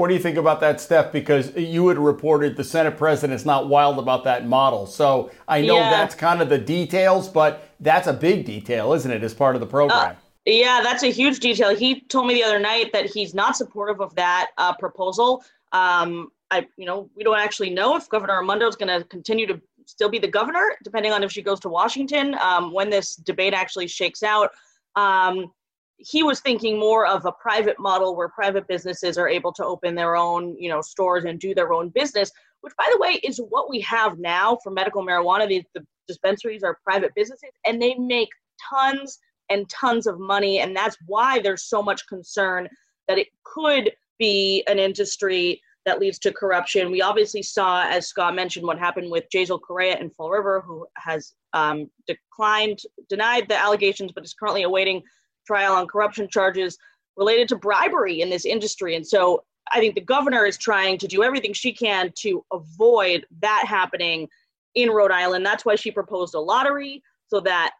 What 0.00 0.08
do 0.08 0.14
you 0.14 0.20
think 0.20 0.38
about 0.38 0.60
that, 0.60 0.80
Steph? 0.80 1.12
Because 1.12 1.54
you 1.54 1.86
had 1.88 1.98
reported 1.98 2.56
the 2.56 2.64
Senate 2.64 2.96
president 2.96 3.38
is 3.38 3.44
not 3.44 3.68
wild 3.68 3.98
about 3.98 4.24
that 4.24 4.46
model. 4.46 4.86
So 4.86 5.30
I 5.46 5.60
know 5.60 5.76
yeah. 5.76 5.90
that's 5.90 6.14
kind 6.14 6.40
of 6.40 6.48
the 6.48 6.56
details, 6.56 7.28
but 7.28 7.68
that's 7.80 8.06
a 8.06 8.14
big 8.14 8.46
detail, 8.46 8.94
isn't 8.94 9.10
it, 9.10 9.22
as 9.22 9.34
part 9.34 9.56
of 9.56 9.60
the 9.60 9.66
program? 9.66 10.12
Uh, 10.12 10.14
yeah, 10.46 10.80
that's 10.82 11.02
a 11.02 11.10
huge 11.10 11.40
detail. 11.40 11.76
He 11.76 12.00
told 12.00 12.28
me 12.28 12.32
the 12.32 12.42
other 12.42 12.58
night 12.58 12.94
that 12.94 13.10
he's 13.10 13.34
not 13.34 13.58
supportive 13.58 14.00
of 14.00 14.14
that 14.14 14.52
uh, 14.56 14.72
proposal. 14.72 15.44
Um, 15.72 16.32
I, 16.50 16.66
you 16.78 16.86
know, 16.86 17.10
we 17.14 17.22
don't 17.22 17.38
actually 17.38 17.68
know 17.68 17.94
if 17.94 18.08
Governor 18.08 18.40
Raimondo 18.40 18.68
is 18.68 18.76
going 18.76 18.98
to 18.98 19.06
continue 19.08 19.46
to 19.48 19.60
still 19.84 20.08
be 20.08 20.18
the 20.18 20.28
governor, 20.28 20.76
depending 20.82 21.12
on 21.12 21.22
if 21.22 21.30
she 21.30 21.42
goes 21.42 21.60
to 21.60 21.68
Washington 21.68 22.36
um, 22.40 22.72
when 22.72 22.88
this 22.88 23.16
debate 23.16 23.52
actually 23.52 23.86
shakes 23.86 24.22
out. 24.22 24.50
Um, 24.96 25.52
he 26.00 26.22
was 26.22 26.40
thinking 26.40 26.78
more 26.78 27.06
of 27.06 27.26
a 27.26 27.32
private 27.32 27.78
model 27.78 28.16
where 28.16 28.28
private 28.28 28.66
businesses 28.66 29.18
are 29.18 29.28
able 29.28 29.52
to 29.52 29.64
open 29.64 29.94
their 29.94 30.16
own 30.16 30.56
you 30.58 30.68
know 30.68 30.80
stores 30.80 31.24
and 31.24 31.38
do 31.38 31.54
their 31.54 31.72
own 31.72 31.90
business 31.90 32.30
which 32.62 32.74
by 32.76 32.88
the 32.92 32.98
way 32.98 33.20
is 33.22 33.40
what 33.50 33.68
we 33.68 33.80
have 33.80 34.18
now 34.18 34.58
for 34.62 34.70
medical 34.70 35.04
marijuana 35.04 35.46
the, 35.46 35.62
the 35.74 35.86
dispensaries 36.08 36.62
are 36.62 36.78
private 36.84 37.12
businesses 37.14 37.50
and 37.66 37.80
they 37.80 37.94
make 37.94 38.28
tons 38.70 39.18
and 39.50 39.68
tons 39.68 40.06
of 40.06 40.18
money 40.18 40.60
and 40.60 40.74
that's 40.74 40.96
why 41.06 41.38
there's 41.38 41.64
so 41.64 41.82
much 41.82 42.06
concern 42.06 42.68
that 43.06 43.18
it 43.18 43.28
could 43.44 43.90
be 44.18 44.64
an 44.68 44.78
industry 44.78 45.60
that 45.86 45.98
leads 45.98 46.18
to 46.18 46.30
corruption. 46.30 46.90
We 46.90 47.00
obviously 47.00 47.42
saw, 47.42 47.84
as 47.88 48.06
Scott 48.06 48.34
mentioned, 48.34 48.66
what 48.66 48.78
happened 48.78 49.10
with 49.10 49.24
Jasiel 49.34 49.60
Correia 49.66 49.98
in 49.98 50.10
Fall 50.10 50.30
River, 50.30 50.60
who 50.60 50.86
has 50.98 51.32
um, 51.54 51.90
declined, 52.06 52.80
denied 53.08 53.48
the 53.48 53.58
allegations, 53.58 54.12
but 54.12 54.22
is 54.22 54.34
currently 54.34 54.64
awaiting 54.64 55.02
trial 55.46 55.74
on 55.74 55.86
corruption 55.86 56.28
charges 56.28 56.78
related 57.16 57.48
to 57.48 57.56
bribery 57.56 58.20
in 58.20 58.30
this 58.30 58.44
industry. 58.44 58.96
And 58.96 59.06
so 59.06 59.44
I 59.72 59.78
think 59.78 59.94
the 59.94 60.00
governor 60.00 60.46
is 60.46 60.58
trying 60.58 60.98
to 60.98 61.06
do 61.06 61.22
everything 61.22 61.52
she 61.52 61.72
can 61.72 62.12
to 62.18 62.44
avoid 62.52 63.26
that 63.40 63.64
happening 63.66 64.28
in 64.74 64.90
Rhode 64.90 65.12
Island. 65.12 65.44
That's 65.44 65.64
why 65.64 65.74
she 65.76 65.90
proposed 65.90 66.34
a 66.34 66.40
lottery 66.40 67.02
so 67.28 67.40
that 67.40 67.72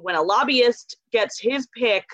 when 0.00 0.14
a 0.14 0.22
lobbyist 0.22 0.96
gets 1.12 1.38
his 1.40 1.66
pick, 1.76 2.04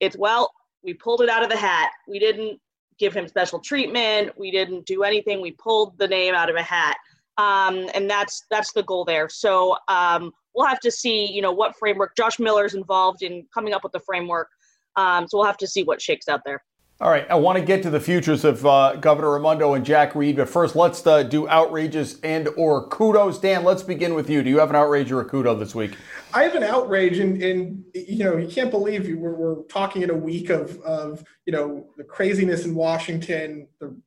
it's 0.00 0.16
well, 0.16 0.50
we 0.82 0.94
pulled 0.94 1.22
it 1.22 1.28
out 1.28 1.42
of 1.42 1.50
the 1.50 1.56
hat. 1.56 1.90
We 2.08 2.18
didn't 2.18 2.60
give 2.98 3.14
him 3.14 3.28
special 3.28 3.58
treatment. 3.58 4.32
We 4.38 4.50
didn't 4.50 4.86
do 4.86 5.02
anything. 5.02 5.40
We 5.40 5.52
pulled 5.52 5.98
the 5.98 6.08
name 6.08 6.34
out 6.34 6.50
of 6.50 6.56
a 6.56 6.62
hat. 6.62 6.96
Um, 7.36 7.88
and 7.94 8.08
that's 8.08 8.44
that's 8.50 8.72
the 8.72 8.82
goal 8.84 9.04
there. 9.04 9.28
So 9.28 9.76
um, 9.88 10.32
we'll 10.54 10.66
have 10.66 10.80
to 10.80 10.90
see, 10.90 11.26
you 11.26 11.42
know, 11.42 11.52
what 11.52 11.76
framework 11.76 12.16
Josh 12.16 12.38
Miller's 12.38 12.74
involved 12.74 13.22
in 13.22 13.46
coming 13.52 13.72
up 13.72 13.82
with 13.82 13.92
the 13.92 14.00
framework. 14.00 14.48
Um, 14.96 15.26
so 15.26 15.38
we'll 15.38 15.46
have 15.46 15.56
to 15.58 15.66
see 15.66 15.82
what 15.82 16.00
shakes 16.00 16.28
out 16.28 16.42
there. 16.44 16.62
All 17.00 17.10
right, 17.10 17.26
I 17.28 17.34
want 17.34 17.58
to 17.58 17.64
get 17.64 17.82
to 17.82 17.90
the 17.90 17.98
futures 17.98 18.44
of 18.44 18.64
uh, 18.64 18.94
Governor 18.94 19.32
Raimondo 19.32 19.74
and 19.74 19.84
Jack 19.84 20.14
Reed, 20.14 20.36
but 20.36 20.48
first 20.48 20.76
let's 20.76 21.04
uh, 21.04 21.24
do 21.24 21.48
outrages 21.48 22.20
and 22.22 22.48
or 22.56 22.86
kudos. 22.86 23.40
Dan, 23.40 23.64
let's 23.64 23.82
begin 23.82 24.14
with 24.14 24.30
you. 24.30 24.44
Do 24.44 24.48
you 24.48 24.60
have 24.60 24.70
an 24.70 24.76
outrage 24.76 25.10
or 25.10 25.20
a 25.20 25.24
kudo 25.24 25.58
this 25.58 25.74
week? 25.74 25.96
I 26.32 26.44
have 26.44 26.54
an 26.54 26.62
outrage, 26.62 27.18
and, 27.18 27.42
and 27.42 27.84
you 27.94 28.22
know 28.22 28.36
you 28.36 28.46
can't 28.46 28.70
believe 28.70 29.08
you, 29.08 29.18
we're, 29.18 29.34
we're 29.34 29.62
talking 29.64 30.02
in 30.02 30.10
a 30.10 30.16
week 30.16 30.50
of 30.50 30.80
of 30.82 31.24
you 31.46 31.52
know 31.52 31.84
the 31.96 32.04
craziness 32.04 32.64
in 32.64 32.76
Washington. 32.76 33.66
The 33.80 33.86
you 33.86 33.90
know 33.90 34.00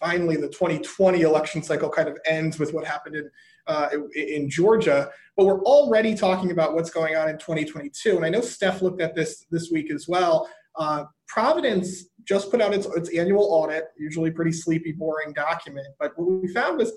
finally 0.00 0.36
the 0.36 0.48
2020 0.48 1.20
election 1.20 1.62
cycle 1.62 1.88
kind 1.88 2.08
of 2.08 2.18
ends 2.26 2.58
with 2.58 2.72
what 2.72 2.86
happened 2.86 3.16
in 3.16 3.30
uh, 3.66 3.88
in 4.16 4.50
Georgia, 4.50 5.10
but 5.36 5.46
we're 5.46 5.62
already 5.62 6.14
talking 6.14 6.50
about 6.50 6.74
what's 6.74 6.90
going 6.90 7.14
on 7.14 7.28
in 7.28 7.38
2022. 7.38 8.16
And 8.16 8.24
I 8.24 8.28
know 8.28 8.40
Steph 8.40 8.82
looked 8.82 9.00
at 9.00 9.14
this 9.14 9.46
this 9.50 9.70
week 9.70 9.92
as 9.92 10.06
well. 10.08 10.48
Uh, 10.76 11.04
Providence 11.28 12.06
just 12.24 12.50
put 12.50 12.60
out 12.60 12.74
its, 12.74 12.86
its 12.86 13.16
annual 13.16 13.44
audit, 13.44 13.84
usually 13.96 14.30
pretty 14.30 14.52
sleepy, 14.52 14.92
boring 14.92 15.32
document. 15.32 15.86
But 15.98 16.12
what 16.16 16.42
we 16.42 16.52
found 16.52 16.78
was 16.78 16.92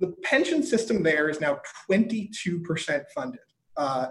the 0.00 0.14
pension 0.22 0.62
system 0.62 1.02
there 1.02 1.28
is 1.28 1.40
now 1.40 1.60
22% 1.90 3.04
funded. 3.14 3.40
Uh, 3.76 4.08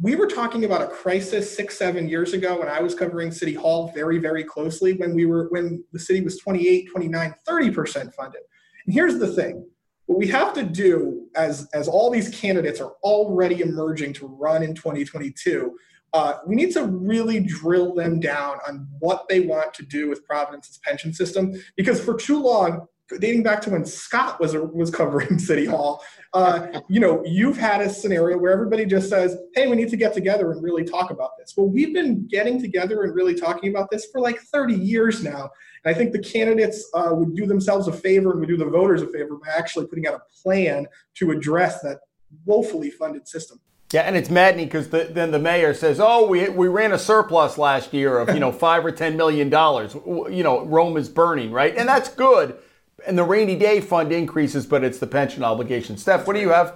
we 0.00 0.14
were 0.14 0.26
talking 0.26 0.64
about 0.64 0.82
a 0.82 0.86
crisis 0.86 1.54
six, 1.54 1.76
seven 1.76 2.08
years 2.08 2.32
ago 2.32 2.58
when 2.58 2.68
I 2.68 2.80
was 2.80 2.94
covering 2.94 3.32
City 3.32 3.54
Hall 3.54 3.90
very, 3.94 4.18
very 4.18 4.44
closely 4.44 4.92
when 4.94 5.14
we 5.14 5.26
were 5.26 5.48
when 5.50 5.82
the 5.92 5.98
city 5.98 6.20
was 6.20 6.38
28, 6.38 6.88
29, 6.90 7.34
30% 7.48 8.14
funded. 8.14 8.42
And 8.86 8.94
here's 8.94 9.18
the 9.18 9.26
thing. 9.26 9.66
What 10.06 10.18
we 10.18 10.28
have 10.28 10.54
to 10.54 10.62
do 10.62 11.26
as, 11.34 11.68
as 11.72 11.88
all 11.88 12.10
these 12.10 12.28
candidates 12.28 12.80
are 12.80 12.92
already 13.02 13.60
emerging 13.60 14.12
to 14.14 14.26
run 14.26 14.62
in 14.62 14.74
2022 14.74 15.76
uh, 16.12 16.34
we 16.46 16.56
need 16.56 16.72
to 16.72 16.84
really 16.84 17.40
drill 17.40 17.94
them 17.94 18.18
down 18.18 18.58
on 18.66 18.88
what 18.98 19.28
they 19.28 19.40
want 19.40 19.72
to 19.74 19.84
do 19.84 20.08
with 20.08 20.24
Providence's 20.24 20.78
pension 20.78 21.12
system 21.12 21.54
because 21.76 22.02
for 22.02 22.14
too 22.14 22.42
long, 22.42 22.86
dating 23.18 23.42
back 23.42 23.60
to 23.62 23.70
when 23.70 23.84
Scott 23.84 24.40
was 24.40 24.54
was 24.54 24.90
covering 24.90 25.38
City 25.50 25.66
Hall, 25.66 26.02
uh, 26.32 26.80
you 26.88 27.00
know, 27.00 27.22
you've 27.24 27.56
had 27.56 27.80
a 27.80 27.90
scenario 27.90 28.38
where 28.38 28.52
everybody 28.52 28.84
just 28.84 29.08
says, 29.08 29.36
"Hey, 29.54 29.68
we 29.68 29.76
need 29.76 29.88
to 29.90 29.96
get 29.96 30.14
together 30.14 30.52
and 30.52 30.62
really 30.62 30.84
talk 30.84 31.10
about 31.10 31.30
this." 31.38 31.54
Well, 31.56 31.68
we've 31.68 31.92
been 31.92 32.26
getting 32.28 32.60
together 32.60 33.02
and 33.02 33.14
really 33.14 33.34
talking 33.34 33.70
about 33.70 33.90
this 33.90 34.06
for 34.12 34.20
like 34.20 34.38
30 34.38 34.74
years 34.74 35.22
now, 35.24 35.50
and 35.84 35.94
I 35.94 35.98
think 35.98 36.12
the 36.12 36.20
candidates 36.20 36.88
uh, 36.94 37.10
would 37.12 37.34
do 37.34 37.46
themselves 37.46 37.88
a 37.88 37.92
favor 37.92 38.30
and 38.30 38.40
would 38.40 38.48
do 38.48 38.56
the 38.56 38.66
voters 38.66 39.02
a 39.02 39.08
favor 39.08 39.36
by 39.36 39.48
actually 39.56 39.86
putting 39.86 40.06
out 40.06 40.14
a 40.14 40.22
plan 40.42 40.86
to 41.14 41.32
address 41.32 41.80
that 41.82 42.00
woefully 42.44 42.90
funded 42.90 43.26
system. 43.26 43.60
Yeah, 43.92 44.02
and 44.02 44.16
it's 44.16 44.30
maddening 44.30 44.66
because 44.66 44.90
the, 44.90 45.08
then 45.10 45.32
the 45.32 45.40
mayor 45.40 45.74
says, 45.74 45.98
"Oh, 46.00 46.28
we 46.28 46.48
we 46.48 46.68
ran 46.68 46.92
a 46.92 46.98
surplus 46.98 47.58
last 47.58 47.92
year 47.92 48.18
of 48.18 48.32
you 48.32 48.38
know 48.38 48.52
five 48.66 48.84
or 48.84 48.92
ten 48.92 49.16
million 49.16 49.50
dollars. 49.50 49.94
You 49.94 50.42
know, 50.44 50.64
Rome 50.64 50.96
is 50.96 51.08
burning, 51.08 51.50
right? 51.50 51.76
And 51.76 51.88
that's 51.88 52.08
good. 52.08 52.56
And 53.06 53.16
the 53.16 53.24
rainy 53.24 53.56
day 53.56 53.80
fund 53.80 54.12
increases, 54.12 54.66
but 54.66 54.84
it's 54.84 54.98
the 54.98 55.06
pension 55.06 55.42
obligation. 55.42 55.96
Steph, 55.96 56.26
what 56.26 56.34
do 56.34 56.40
you 56.40 56.50
have? 56.50 56.74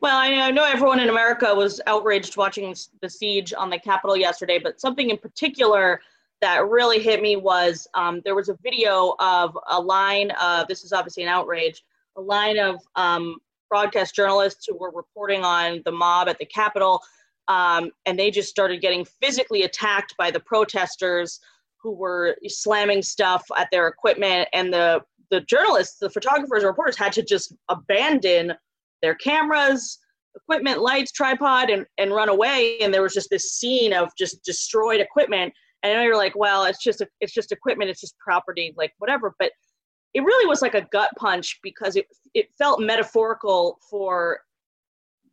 Well, 0.00 0.16
I 0.16 0.50
know 0.50 0.64
everyone 0.64 1.00
in 1.00 1.08
America 1.08 1.54
was 1.54 1.80
outraged 1.86 2.36
watching 2.36 2.74
the 3.00 3.08
siege 3.08 3.54
on 3.56 3.70
the 3.70 3.78
Capitol 3.78 4.16
yesterday, 4.16 4.58
but 4.62 4.80
something 4.80 5.10
in 5.10 5.16
particular 5.16 6.00
that 6.42 6.68
really 6.68 7.00
hit 7.00 7.22
me 7.22 7.36
was 7.36 7.88
um, 7.94 8.20
there 8.24 8.34
was 8.34 8.48
a 8.48 8.58
video 8.62 9.14
of 9.18 9.56
a 9.68 9.80
line. 9.80 10.30
Of, 10.32 10.68
this 10.68 10.84
is 10.84 10.92
obviously 10.92 11.22
an 11.22 11.30
outrage. 11.30 11.82
A 12.16 12.20
line 12.20 12.58
of 12.58 12.76
um, 12.94 13.36
broadcast 13.70 14.14
journalists 14.14 14.66
who 14.68 14.76
were 14.76 14.90
reporting 14.90 15.44
on 15.44 15.82
the 15.84 15.92
mob 15.92 16.28
at 16.28 16.38
the 16.38 16.44
Capitol, 16.44 17.02
um, 17.48 17.90
and 18.04 18.18
they 18.18 18.30
just 18.30 18.50
started 18.50 18.80
getting 18.80 19.04
physically 19.04 19.62
attacked 19.62 20.14
by 20.18 20.30
the 20.30 20.40
protesters 20.40 21.40
who 21.86 21.92
were 21.92 22.36
slamming 22.48 23.00
stuff 23.00 23.44
at 23.56 23.68
their 23.70 23.86
equipment, 23.86 24.48
and 24.52 24.72
the 24.72 25.00
the 25.30 25.40
journalists, 25.42 25.98
the 26.00 26.10
photographers, 26.10 26.62
and 26.62 26.66
reporters 26.66 26.96
had 26.96 27.12
to 27.12 27.22
just 27.22 27.54
abandon 27.68 28.52
their 29.02 29.14
cameras, 29.14 29.98
equipment, 30.34 30.80
lights, 30.80 31.12
tripod, 31.12 31.70
and 31.70 31.86
and 31.98 32.12
run 32.12 32.28
away. 32.28 32.78
And 32.80 32.92
there 32.92 33.02
was 33.02 33.14
just 33.14 33.30
this 33.30 33.52
scene 33.52 33.92
of 33.92 34.10
just 34.18 34.42
destroyed 34.44 35.00
equipment. 35.00 35.52
And 35.84 35.92
I 35.92 35.96
know 35.96 36.02
you're 36.02 36.16
like, 36.16 36.34
well, 36.34 36.64
it's 36.64 36.82
just 36.82 37.00
a, 37.02 37.06
it's 37.20 37.32
just 37.32 37.52
equipment, 37.52 37.88
it's 37.88 38.00
just 38.00 38.18
property, 38.18 38.74
like 38.76 38.92
whatever. 38.98 39.36
But 39.38 39.52
it 40.12 40.24
really 40.24 40.46
was 40.46 40.60
like 40.60 40.74
a 40.74 40.88
gut 40.90 41.10
punch 41.16 41.60
because 41.62 41.94
it 41.94 42.06
it 42.34 42.48
felt 42.58 42.80
metaphorical 42.80 43.78
for 43.88 44.40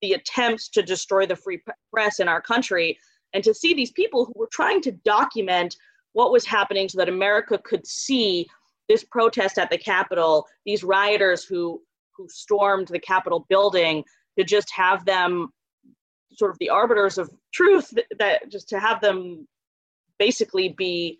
the 0.03 0.13
attempts 0.13 0.69
to 0.69 0.83
destroy 0.83 1.25
the 1.25 1.35
free 1.35 1.59
press 1.91 2.19
in 2.19 2.27
our 2.27 2.41
country 2.41 2.99
and 3.33 3.43
to 3.43 3.55
see 3.55 3.73
these 3.73 3.91
people 3.91 4.25
who 4.25 4.33
were 4.35 4.49
trying 4.51 4.81
to 4.81 4.91
document 5.03 5.75
what 6.13 6.31
was 6.31 6.45
happening 6.45 6.87
so 6.87 6.97
that 6.97 7.09
America 7.09 7.57
could 7.57 7.85
see 7.85 8.47
this 8.87 9.03
protest 9.03 9.57
at 9.57 9.69
the 9.69 9.77
Capitol, 9.77 10.47
these 10.65 10.83
rioters 10.83 11.43
who 11.43 11.81
who 12.15 12.27
stormed 12.29 12.87
the 12.89 12.99
Capitol 12.99 13.45
building, 13.49 14.03
to 14.37 14.43
just 14.43 14.71
have 14.71 15.03
them 15.05 15.51
sort 16.31 16.51
of 16.51 16.57
the 16.59 16.69
arbiters 16.69 17.17
of 17.17 17.29
truth 17.53 17.89
that, 17.91 18.05
that 18.17 18.51
just 18.51 18.69
to 18.69 18.79
have 18.79 19.01
them 19.01 19.47
basically 20.19 20.69
be 20.69 21.17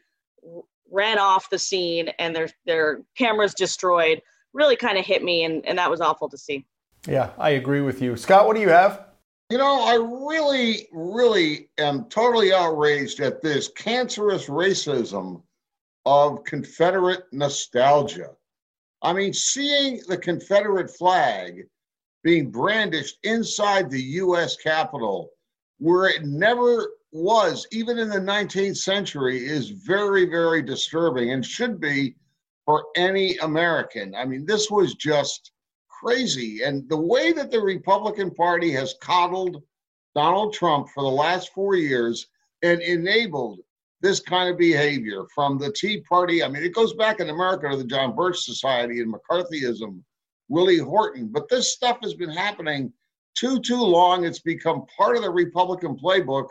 ran 0.92 1.18
off 1.18 1.50
the 1.50 1.60
scene 1.60 2.10
and 2.20 2.36
their 2.36 2.50
their 2.66 3.02
cameras 3.18 3.54
destroyed 3.54 4.22
really 4.54 4.76
kind 4.76 4.98
of 4.98 5.06
hit 5.06 5.24
me 5.24 5.44
and, 5.44 5.66
and 5.66 5.78
that 5.78 5.90
was 5.90 6.02
awful 6.02 6.30
to 6.30 6.38
see. 6.38 6.66
Yeah 7.08 7.32
i 7.38 7.52
agree 7.52 7.82
with 7.82 8.02
you. 8.02 8.16
Scott 8.16 8.46
what 8.46 8.56
do 8.56 8.62
you 8.62 8.70
have 8.70 9.06
you 9.50 9.58
know 9.58 9.82
i 9.84 9.96
really 9.96 10.88
really 10.92 11.70
am 11.78 12.06
totally 12.06 12.54
outraged 12.54 13.20
at 13.20 13.42
this 13.42 13.70
cancerous 13.70 14.48
racism 14.48 15.42
of 16.06 16.44
confederate 16.44 17.24
nostalgia 17.32 18.32
i 19.02 19.14
mean 19.14 19.34
seeing 19.34 20.02
the 20.08 20.18
confederate 20.18 20.90
flag 20.90 21.64
being 22.24 22.50
brandished 22.50 23.18
inside 23.24 23.90
the 23.90 24.02
us 24.02 24.56
capitol 24.56 25.30
where 25.80 26.08
it 26.08 26.24
never 26.24 26.88
was, 27.12 27.68
even 27.72 28.00
in 28.00 28.10
the 28.10 28.20
19th 28.20 28.78
century, 28.78 29.46
is 29.46 29.70
very, 29.70 30.26
very 30.26 30.62
disturbing 30.62 31.32
and 31.32 31.46
should 31.46 31.80
be 31.80 32.16
for 32.66 32.86
any 32.96 33.38
American. 33.38 34.16
I 34.16 34.26
mean, 34.26 34.46
this 34.46 34.72
was 34.72 34.96
just 34.96 35.52
crazy. 36.04 36.64
And 36.64 36.88
the 36.90 36.98
way 36.98 37.32
that 37.34 37.52
the 37.52 37.62
Republican 37.62 38.32
Party 38.32 38.72
has 38.72 38.96
coddled 39.02 39.62
Donald 40.16 40.54
Trump 40.54 40.90
for 40.94 41.04
the 41.04 41.10
last 41.10 41.54
four 41.54 41.76
years 41.76 42.28
and 42.62 42.82
enabled 42.82 43.60
this 44.02 44.20
kind 44.20 44.50
of 44.50 44.58
behavior 44.58 45.24
from 45.34 45.58
the 45.58 45.72
Tea 45.72 46.02
Party. 46.02 46.44
I 46.44 46.50
mean, 46.50 46.64
it 46.64 46.76
goes 46.76 46.94
back 46.94 47.20
in 47.20 47.30
America 47.30 47.70
to 47.70 47.78
the 47.78 47.86
John 47.86 48.16
Birch 48.16 48.40
Society 48.40 49.00
and 49.00 49.14
McCarthyism, 49.14 50.02
Willie 50.50 50.78
Horton. 50.78 51.30
But 51.32 51.48
this 51.50 51.74
stuff 51.74 52.00
has 52.04 52.14
been 52.14 52.30
happening 52.30 52.92
too, 53.36 53.60
too 53.62 53.82
long. 53.82 54.26
It's 54.26 54.40
become 54.40 54.86
part 54.96 55.16
of 55.16 55.24
the 55.24 55.30
Republican 55.30 55.96
playbook 55.96 56.50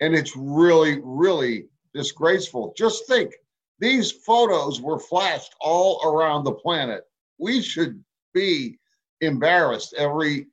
and 0.00 0.14
it's 0.14 0.36
really, 0.36 1.00
really 1.02 1.66
disgraceful. 1.92 2.72
Just 2.76 3.06
think 3.06 3.32
these 3.78 4.12
photos 4.12 4.80
were 4.80 4.98
flashed 4.98 5.54
all 5.60 6.00
around 6.04 6.44
the 6.44 6.52
planet. 6.52 7.02
We 7.38 7.60
should 7.60 8.02
be 8.36 8.78
embarrassed, 9.22 9.94
every 9.96 10.46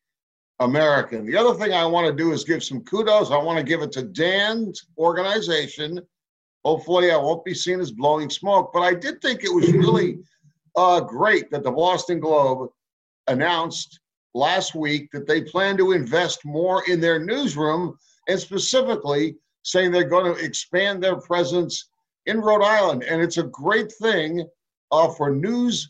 American. 0.59 1.25
The 1.25 1.35
other 1.37 1.53
thing 1.53 1.73
I 1.73 1.85
want 1.85 2.07
to 2.07 2.23
do 2.23 2.31
is 2.31 2.45
give 2.45 2.63
some 2.63 2.81
kudos. 2.81 3.29
I 3.29 3.37
want 3.37 3.59
to 3.59 3.63
give 3.63 3.81
it 3.81 3.91
to 3.93 4.03
Dan's 4.03 4.87
organization. 4.97 5.99
Hopefully, 6.63 7.11
I 7.11 7.17
won't 7.17 7.43
be 7.43 7.53
seen 7.53 7.81
as 7.81 7.91
blowing 7.91 8.29
smoke, 8.29 8.71
but 8.73 8.81
I 8.81 8.93
did 8.93 9.21
think 9.21 9.43
it 9.43 9.53
was 9.53 9.71
really 9.73 10.19
uh, 10.77 11.01
great 11.01 11.51
that 11.51 11.63
the 11.63 11.71
Boston 11.71 12.19
Globe 12.21 12.69
announced 13.27 13.99
last 14.33 14.73
week 14.73 15.09
that 15.11 15.27
they 15.27 15.41
plan 15.41 15.77
to 15.77 15.91
invest 15.91 16.45
more 16.45 16.83
in 16.89 17.01
their 17.01 17.19
newsroom 17.19 17.97
and 18.29 18.39
specifically 18.39 19.35
saying 19.63 19.91
they're 19.91 20.03
going 20.03 20.33
to 20.33 20.43
expand 20.43 21.03
their 21.03 21.17
presence 21.17 21.89
in 22.25 22.39
Rhode 22.39 22.63
Island. 22.63 23.03
And 23.03 23.21
it's 23.21 23.37
a 23.37 23.43
great 23.43 23.91
thing 24.01 24.47
uh, 24.91 25.09
for 25.09 25.29
news 25.35 25.89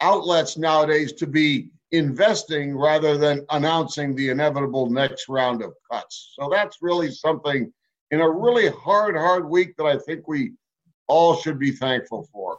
outlets 0.00 0.56
nowadays 0.56 1.12
to 1.14 1.26
be 1.26 1.70
investing 1.92 2.76
rather 2.76 3.16
than 3.16 3.44
announcing 3.50 4.14
the 4.14 4.30
inevitable 4.30 4.90
next 4.90 5.28
round 5.28 5.62
of 5.62 5.74
cuts. 5.90 6.34
So 6.38 6.48
that's 6.50 6.78
really 6.82 7.10
something 7.10 7.72
in 8.10 8.20
a 8.20 8.28
really 8.28 8.68
hard, 8.68 9.16
hard 9.16 9.48
week 9.48 9.76
that 9.76 9.84
I 9.84 9.98
think 9.98 10.26
we 10.26 10.52
all 11.06 11.36
should 11.36 11.58
be 11.58 11.70
thankful 11.70 12.28
for. 12.32 12.58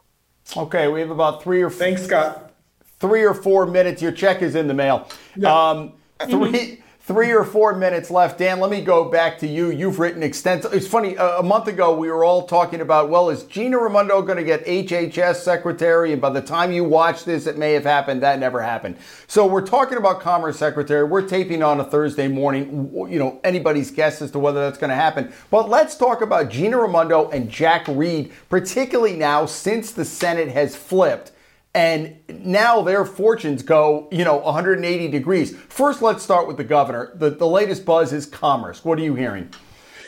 Okay, 0.56 0.88
we 0.88 1.00
have 1.00 1.10
about 1.10 1.42
three 1.42 1.62
or 1.62 1.70
thanks, 1.70 2.04
Scott. 2.04 2.52
Three 2.98 3.24
or 3.24 3.34
four 3.34 3.66
minutes. 3.66 4.00
Your 4.00 4.12
check 4.12 4.42
is 4.42 4.54
in 4.54 4.68
the 4.68 4.74
mail. 4.74 5.08
Yeah. 5.34 5.52
Um, 5.52 5.92
three 6.28 6.82
three 7.06 7.32
or 7.32 7.44
four 7.44 7.72
minutes 7.72 8.10
left. 8.10 8.36
Dan, 8.36 8.58
let 8.58 8.68
me 8.68 8.80
go 8.80 9.04
back 9.04 9.38
to 9.38 9.46
you. 9.46 9.70
You've 9.70 10.00
written 10.00 10.24
extensive. 10.24 10.74
It's 10.74 10.88
funny. 10.88 11.14
A 11.14 11.40
month 11.40 11.68
ago, 11.68 11.96
we 11.96 12.10
were 12.10 12.24
all 12.24 12.48
talking 12.48 12.80
about, 12.80 13.10
well, 13.10 13.30
is 13.30 13.44
Gina 13.44 13.78
Raimondo 13.78 14.22
going 14.22 14.38
to 14.38 14.42
get 14.42 14.66
HHS 14.66 15.36
secretary? 15.36 16.12
And 16.12 16.20
by 16.20 16.30
the 16.30 16.42
time 16.42 16.72
you 16.72 16.82
watch 16.82 17.24
this, 17.24 17.46
it 17.46 17.56
may 17.56 17.74
have 17.74 17.84
happened. 17.84 18.24
That 18.24 18.40
never 18.40 18.60
happened. 18.60 18.96
So 19.28 19.46
we're 19.46 19.64
talking 19.64 19.98
about 19.98 20.20
Commerce 20.20 20.58
secretary. 20.58 21.04
We're 21.04 21.28
taping 21.28 21.62
on 21.62 21.78
a 21.78 21.84
Thursday 21.84 22.26
morning. 22.26 22.90
You 23.08 23.20
know, 23.20 23.40
anybody's 23.44 23.92
guess 23.92 24.20
as 24.20 24.32
to 24.32 24.40
whether 24.40 24.60
that's 24.60 24.78
going 24.78 24.90
to 24.90 24.96
happen. 24.96 25.32
But 25.48 25.68
let's 25.68 25.96
talk 25.96 26.22
about 26.22 26.50
Gina 26.50 26.76
Raimondo 26.76 27.30
and 27.30 27.48
Jack 27.48 27.86
Reed, 27.86 28.32
particularly 28.48 29.14
now 29.14 29.46
since 29.46 29.92
the 29.92 30.04
Senate 30.04 30.48
has 30.48 30.74
flipped 30.74 31.30
and 31.76 32.16
now 32.30 32.80
their 32.80 33.04
fortunes 33.04 33.62
go, 33.62 34.08
you 34.10 34.24
know, 34.24 34.38
180 34.38 35.08
degrees. 35.08 35.54
First, 35.54 36.00
let's 36.00 36.22
start 36.22 36.48
with 36.48 36.56
the 36.56 36.64
governor. 36.64 37.12
The, 37.16 37.28
the 37.28 37.46
latest 37.46 37.84
buzz 37.84 38.14
is 38.14 38.24
commerce. 38.24 38.82
What 38.82 38.98
are 38.98 39.02
you 39.02 39.14
hearing? 39.14 39.50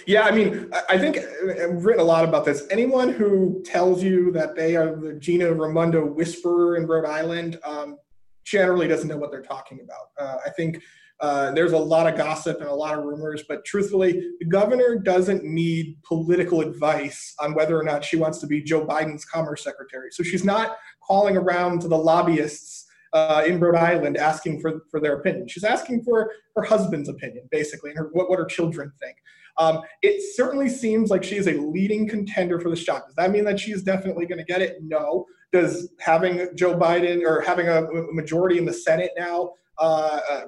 Yeah, 0.07 0.23
I 0.23 0.31
mean, 0.31 0.73
I 0.89 0.97
think 0.97 1.19
I've 1.19 1.85
written 1.85 2.01
a 2.01 2.05
lot 2.05 2.25
about 2.25 2.47
this. 2.47 2.67
Anyone 2.71 3.11
who 3.11 3.63
tells 3.67 4.03
you 4.03 4.33
that 4.33 4.57
they 4.57 4.77
are 4.77 4.97
the 4.97 5.13
Gina 5.13 5.53
Raimondo 5.53 6.07
whisperer 6.07 6.77
in 6.77 6.87
Rhode 6.87 7.05
Island 7.05 7.61
um, 7.63 7.99
generally 8.45 8.89
doesn't 8.89 9.07
know 9.07 9.19
what 9.19 9.31
they're 9.31 9.43
talking 9.43 9.81
about. 9.83 10.09
Uh, 10.19 10.39
I 10.47 10.49
think 10.49 10.83
uh, 11.21 11.51
there's 11.51 11.73
a 11.73 11.79
lot 11.79 12.07
of 12.07 12.17
gossip 12.17 12.61
and 12.61 12.69
a 12.71 12.75
lot 12.75 12.97
of 12.97 13.05
rumors, 13.05 13.43
but 13.47 13.63
truthfully, 13.67 14.23
the 14.39 14.47
governor 14.47 14.99
doesn't 14.99 15.45
need 15.45 15.97
political 16.03 16.63
advice 16.63 17.35
on 17.41 17.55
whether 17.55 17.79
or 17.79 17.83
not 17.83 18.03
she 18.03 18.17
wants 18.17 18.39
to 18.39 18.47
be 18.47 18.63
Joe 18.63 18.87
Biden's 18.87 19.27
commerce 19.27 19.63
secretary. 19.63 20.09
So 20.13 20.23
she's 20.23 20.45
not 20.45 20.79
calling 21.09 21.37
around 21.37 21.81
to 21.81 21.89
the 21.89 21.99
lobbyists 21.99 22.87
uh, 23.13 23.43
in 23.47 23.59
Rhode 23.59 23.77
Island 23.77 24.17
asking 24.17 24.61
for, 24.61 24.83
for 24.91 25.01
their 25.01 25.15
opinion. 25.15 25.49
She's 25.49 25.65
asking 25.65 26.05
for 26.05 26.31
her 26.55 26.63
husband's 26.63 27.09
opinion, 27.09 27.49
basically, 27.51 27.91
and 27.91 27.99
her, 27.99 28.11
what, 28.13 28.29
what 28.29 28.39
her 28.39 28.45
children 28.45 28.93
think. 29.01 29.17
Um, 29.57 29.81
it 30.03 30.23
certainly 30.37 30.69
seems 30.69 31.11
like 31.11 31.25
she 31.25 31.37
is 31.37 31.49
a 31.49 31.55
leading 31.55 32.09
contender 32.09 32.61
for 32.61 32.71
the 32.71 32.77
job. 32.77 33.07
Does 33.07 33.17
that 33.17 33.31
mean 33.31 33.45
that 33.45 33.59
she's 33.59 33.83
definitely 33.83 34.27
going 34.27 34.39
to 34.39 34.45
get 34.45 34.63
it? 34.63 34.77
No. 34.83 35.27
Does 35.53 35.91
having 35.99 36.49
Joe 36.55 36.77
Biden 36.77 37.25
or 37.25 37.41
having 37.41 37.69
a 37.69 37.83
majority 38.13 38.59
in 38.59 38.67
the 38.67 38.73
Senate 38.73 39.11
now 39.17 39.53
uh, 39.79 40.21
uh 40.31 40.41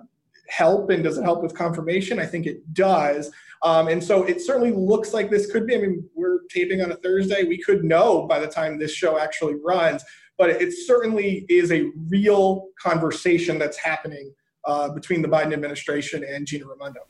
help 0.49 0.90
and 0.90 1.05
does 1.05 1.16
it 1.16 1.23
help 1.23 1.42
with 1.42 1.55
confirmation? 1.55 2.18
I 2.18 2.27
think 2.27 2.46
it 2.46 2.75
does. 2.75 3.31
Um, 3.62 3.88
and 3.88 4.03
so 4.03 4.25
it 4.25 4.40
certainly 4.40 4.73
looks 4.73 5.12
like 5.12 5.31
this 5.31 5.51
could 5.51 5.66
be. 5.66 5.75
I 5.75 5.79
mean, 5.79 6.09
we're 6.14 6.40
taping 6.51 6.81
on 6.81 6.92
a 6.92 6.96
Thursday. 6.96 7.44
We 7.44 7.62
could 7.62 7.85
know 7.85 8.27
by 8.27 8.38
the 8.38 8.46
time 8.46 8.79
this 8.79 8.92
show 8.92 9.18
actually 9.18 9.55
runs, 9.64 10.03
but 10.40 10.48
it 10.48 10.72
certainly 10.72 11.44
is 11.50 11.70
a 11.70 11.90
real 12.09 12.68
conversation 12.83 13.59
that's 13.59 13.76
happening 13.76 14.33
uh, 14.64 14.88
between 14.88 15.20
the 15.20 15.29
Biden 15.29 15.53
administration 15.53 16.24
and 16.24 16.46
Gina 16.46 16.64
Raimondo. 16.64 17.00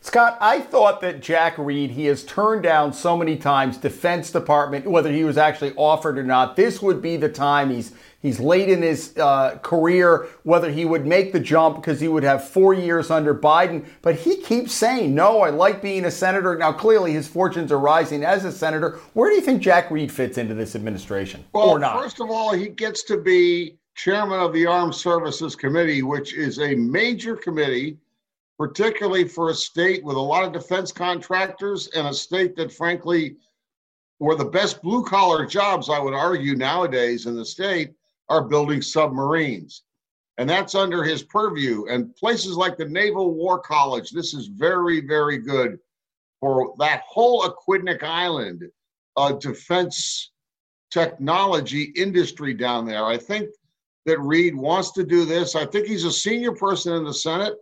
Scott, 0.00 0.36
I 0.40 0.58
thought 0.58 1.00
that 1.02 1.22
Jack 1.22 1.56
Reed, 1.58 1.92
he 1.92 2.06
has 2.06 2.24
turned 2.24 2.64
down 2.64 2.92
so 2.92 3.16
many 3.16 3.36
times 3.36 3.76
Defense 3.76 4.32
Department, 4.32 4.84
whether 4.84 5.12
he 5.12 5.22
was 5.22 5.38
actually 5.38 5.72
offered 5.76 6.18
or 6.18 6.24
not. 6.24 6.56
This 6.56 6.82
would 6.82 7.00
be 7.00 7.16
the 7.16 7.28
time 7.28 7.70
he's 7.70 7.92
He's 8.22 8.38
late 8.38 8.68
in 8.68 8.82
his 8.82 9.16
uh, 9.18 9.58
career, 9.62 10.28
whether 10.44 10.70
he 10.70 10.84
would 10.84 11.04
make 11.04 11.32
the 11.32 11.40
jump 11.40 11.76
because 11.76 12.00
he 12.00 12.06
would 12.06 12.22
have 12.22 12.48
four 12.48 12.72
years 12.72 13.10
under 13.10 13.34
Biden. 13.34 13.84
But 14.00 14.14
he 14.14 14.36
keeps 14.36 14.72
saying, 14.72 15.12
no, 15.12 15.40
I 15.40 15.50
like 15.50 15.82
being 15.82 16.04
a 16.04 16.10
senator. 16.10 16.56
Now, 16.56 16.72
clearly, 16.72 17.12
his 17.12 17.26
fortunes 17.26 17.72
are 17.72 17.80
rising 17.80 18.22
as 18.22 18.44
a 18.44 18.52
senator. 18.52 19.00
Where 19.14 19.28
do 19.28 19.34
you 19.34 19.42
think 19.42 19.60
Jack 19.60 19.90
Reed 19.90 20.12
fits 20.12 20.38
into 20.38 20.54
this 20.54 20.76
administration? 20.76 21.44
Well, 21.52 21.70
or 21.70 21.78
not? 21.80 22.00
first 22.00 22.20
of 22.20 22.30
all, 22.30 22.54
he 22.54 22.68
gets 22.68 23.02
to 23.04 23.16
be 23.18 23.76
chairman 23.96 24.38
of 24.38 24.52
the 24.52 24.66
Armed 24.66 24.94
Services 24.94 25.56
Committee, 25.56 26.02
which 26.02 26.32
is 26.34 26.60
a 26.60 26.76
major 26.76 27.34
committee, 27.34 27.98
particularly 28.56 29.26
for 29.26 29.50
a 29.50 29.54
state 29.54 30.04
with 30.04 30.16
a 30.16 30.20
lot 30.20 30.44
of 30.44 30.52
defense 30.52 30.92
contractors 30.92 31.88
and 31.88 32.06
a 32.06 32.14
state 32.14 32.54
that, 32.54 32.72
frankly, 32.72 33.34
were 34.20 34.36
the 34.36 34.44
best 34.44 34.80
blue 34.80 35.02
collar 35.02 35.44
jobs, 35.44 35.90
I 35.90 35.98
would 35.98 36.14
argue, 36.14 36.54
nowadays 36.54 37.26
in 37.26 37.34
the 37.34 37.44
state 37.44 37.94
are 38.28 38.44
building 38.44 38.82
submarines. 38.82 39.82
And 40.38 40.48
that's 40.48 40.74
under 40.74 41.04
his 41.04 41.22
purview. 41.22 41.86
And 41.88 42.14
places 42.16 42.56
like 42.56 42.76
the 42.76 42.86
Naval 42.86 43.34
War 43.34 43.58
College, 43.60 44.10
this 44.10 44.34
is 44.34 44.46
very, 44.46 45.00
very 45.00 45.38
good 45.38 45.78
for 46.40 46.74
that 46.78 47.02
whole 47.06 47.42
Aquidneck 47.42 48.02
Island 48.02 48.64
uh, 49.16 49.32
defense 49.32 50.32
technology 50.90 51.92
industry 51.96 52.54
down 52.54 52.86
there. 52.86 53.04
I 53.04 53.16
think 53.16 53.50
that 54.06 54.18
Reed 54.20 54.54
wants 54.54 54.92
to 54.92 55.04
do 55.04 55.24
this. 55.24 55.54
I 55.54 55.64
think 55.66 55.86
he's 55.86 56.04
a 56.04 56.12
senior 56.12 56.52
person 56.52 56.94
in 56.94 57.04
the 57.04 57.14
Senate, 57.14 57.54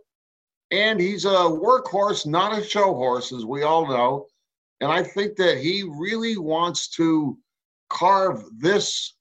and 0.71 0.99
he's 0.99 1.25
a 1.25 1.29
workhorse, 1.29 2.25
not 2.25 2.57
a 2.57 2.63
show 2.63 2.93
horse, 2.93 3.31
as 3.31 3.45
we 3.45 3.63
all 3.63 3.87
know. 3.87 4.27
And 4.79 4.91
I 4.91 5.03
think 5.03 5.35
that 5.35 5.59
he 5.59 5.83
really 5.83 6.37
wants 6.37 6.89
to 6.95 7.37
carve 7.89 8.43
this 8.57 9.15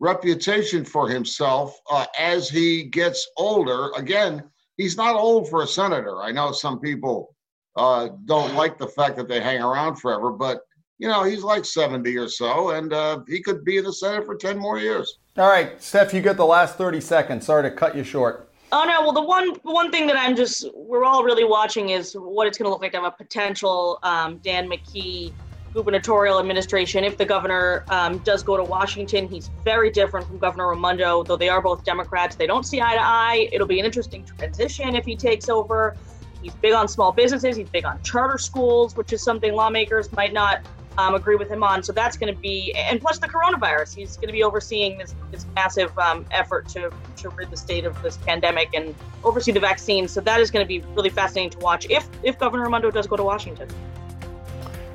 reputation 0.00 0.84
for 0.84 1.08
himself 1.08 1.78
uh, 1.90 2.06
as 2.18 2.48
he 2.48 2.84
gets 2.84 3.28
older. 3.36 3.90
Again, 3.96 4.42
he's 4.76 4.96
not 4.96 5.16
old 5.16 5.48
for 5.48 5.62
a 5.62 5.66
senator. 5.66 6.22
I 6.22 6.30
know 6.30 6.52
some 6.52 6.80
people 6.80 7.34
uh, 7.76 8.08
don't 8.24 8.54
like 8.54 8.78
the 8.78 8.88
fact 8.88 9.16
that 9.16 9.28
they 9.28 9.40
hang 9.40 9.62
around 9.62 9.96
forever, 9.96 10.30
but 10.30 10.60
you 10.98 11.08
know 11.08 11.22
he's 11.22 11.42
like 11.42 11.64
70 11.64 12.16
or 12.16 12.28
so, 12.28 12.70
and 12.70 12.92
uh, 12.92 13.20
he 13.28 13.40
could 13.40 13.64
be 13.64 13.76
in 13.76 13.84
the 13.84 13.92
Senate 13.92 14.26
for 14.26 14.34
10 14.34 14.58
more 14.58 14.78
years. 14.78 15.18
All 15.36 15.48
right, 15.48 15.80
Steph, 15.80 16.12
you 16.12 16.20
get 16.20 16.36
the 16.36 16.46
last 16.46 16.76
30 16.76 17.00
seconds. 17.00 17.46
Sorry 17.46 17.62
to 17.62 17.70
cut 17.70 17.96
you 17.96 18.02
short. 18.02 18.50
Oh 18.70 18.84
no! 18.84 19.00
Well, 19.00 19.12
the 19.12 19.22
one 19.22 19.54
one 19.62 19.90
thing 19.90 20.06
that 20.08 20.16
I'm 20.18 20.36
just 20.36 20.68
we're 20.74 21.04
all 21.04 21.24
really 21.24 21.44
watching 21.44 21.90
is 21.90 22.12
what 22.12 22.46
it's 22.46 22.58
going 22.58 22.66
to 22.66 22.70
look 22.70 22.82
like 22.82 22.92
to 22.92 22.98
have 23.00 23.06
a 23.06 23.16
potential 23.16 23.98
um, 24.02 24.38
Dan 24.38 24.68
McKee 24.68 25.32
gubernatorial 25.74 26.38
administration, 26.38 27.04
if 27.04 27.16
the 27.16 27.24
governor 27.24 27.84
um, 27.88 28.18
does 28.18 28.42
go 28.42 28.56
to 28.56 28.64
Washington, 28.64 29.28
he's 29.28 29.48
very 29.64 29.90
different 29.90 30.26
from 30.26 30.38
Governor 30.38 30.68
Raimondo, 30.68 31.22
though 31.22 31.36
they 31.36 31.48
are 31.48 31.62
both 31.62 31.84
Democrats. 31.84 32.36
They 32.36 32.46
don't 32.46 32.64
see 32.64 32.80
eye 32.80 32.94
to 32.94 33.02
eye. 33.02 33.48
It'll 33.52 33.66
be 33.66 33.78
an 33.78 33.86
interesting 33.86 34.24
transition 34.24 34.94
if 34.94 35.04
he 35.04 35.16
takes 35.16 35.48
over. 35.48 35.96
He's 36.42 36.54
big 36.54 36.72
on 36.72 36.88
small 36.88 37.12
businesses. 37.12 37.56
He's 37.56 37.68
big 37.68 37.84
on 37.84 38.02
charter 38.02 38.38
schools, 38.38 38.96
which 38.96 39.12
is 39.12 39.22
something 39.22 39.52
lawmakers 39.52 40.12
might 40.12 40.32
not 40.32 40.60
um, 40.98 41.14
agree 41.14 41.36
with 41.36 41.48
him 41.48 41.62
on. 41.62 41.82
So 41.82 41.92
that's 41.92 42.16
going 42.16 42.34
to 42.34 42.40
be, 42.40 42.72
and 42.74 43.00
plus 43.00 43.18
the 43.18 43.28
coronavirus, 43.28 43.94
he's 43.94 44.16
going 44.16 44.26
to 44.26 44.32
be 44.32 44.42
overseeing 44.42 44.98
this, 44.98 45.14
this 45.30 45.46
massive 45.54 45.96
um, 45.98 46.26
effort 46.32 46.68
to, 46.70 46.90
to 47.16 47.28
rid 47.30 47.50
the 47.50 47.56
state 47.56 47.84
of 47.84 48.00
this 48.02 48.16
pandemic 48.16 48.70
and 48.74 48.94
oversee 49.22 49.52
the 49.52 49.60
vaccine. 49.60 50.08
So 50.08 50.20
that 50.22 50.40
is 50.40 50.50
going 50.50 50.64
to 50.64 50.68
be 50.68 50.80
really 50.94 51.10
fascinating 51.10 51.50
to 51.50 51.58
watch 51.58 51.86
if 51.88 52.08
if 52.22 52.38
Governor 52.38 52.64
Raimondo 52.64 52.90
does 52.90 53.06
go 53.06 53.16
to 53.16 53.22
Washington. 53.22 53.68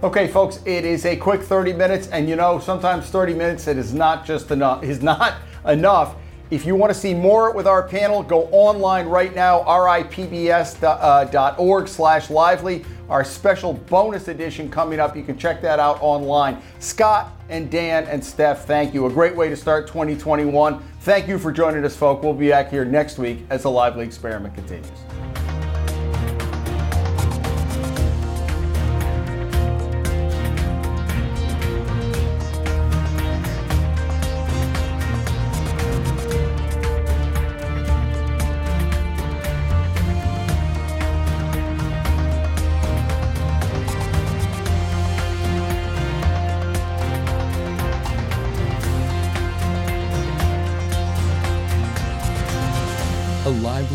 Okay, 0.03 0.27
folks, 0.27 0.59
it 0.65 0.83
is 0.83 1.05
a 1.05 1.15
quick 1.15 1.41
30 1.41 1.71
minutes, 1.71 2.09
and 2.09 2.27
you 2.27 2.35
know, 2.35 2.59
sometimes 2.59 3.09
30 3.09 3.35
minutes 3.35 3.67
it 3.69 3.77
is 3.77 3.93
not 3.93 4.25
just 4.25 4.51
enough. 4.51 4.83
Is 4.83 5.01
not 5.01 5.35
enough. 5.65 6.15
If 6.51 6.65
you 6.65 6.75
want 6.75 6.93
to 6.93 6.99
see 6.99 7.13
more 7.13 7.53
with 7.53 7.65
our 7.65 7.87
panel, 7.87 8.21
go 8.21 8.49
online 8.51 9.07
right 9.07 9.33
now, 9.33 9.61
ripbs.org 9.61 10.83
uh, 10.83 11.87
slash 11.87 12.29
lively. 12.29 12.83
Our 13.07 13.23
special 13.23 13.75
bonus 13.75 14.27
edition 14.27 14.69
coming 14.69 14.99
up. 14.99 15.15
You 15.15 15.23
can 15.23 15.37
check 15.37 15.61
that 15.61 15.79
out 15.79 15.99
online. 16.01 16.61
Scott 16.79 17.31
and 17.47 17.71
Dan 17.71 18.03
and 18.07 18.23
Steph, 18.23 18.65
thank 18.65 18.93
you. 18.93 19.05
A 19.05 19.09
great 19.09 19.37
way 19.37 19.47
to 19.47 19.55
start 19.55 19.87
2021. 19.87 20.83
Thank 20.99 21.29
you 21.29 21.39
for 21.39 21.53
joining 21.53 21.85
us, 21.85 21.95
folks. 21.95 22.25
We'll 22.25 22.33
be 22.33 22.49
back 22.49 22.69
here 22.69 22.83
next 22.83 23.19
week 23.19 23.39
as 23.49 23.63
the 23.63 23.71
Lively 23.71 24.05
experiment 24.05 24.53
continues. 24.53 25.12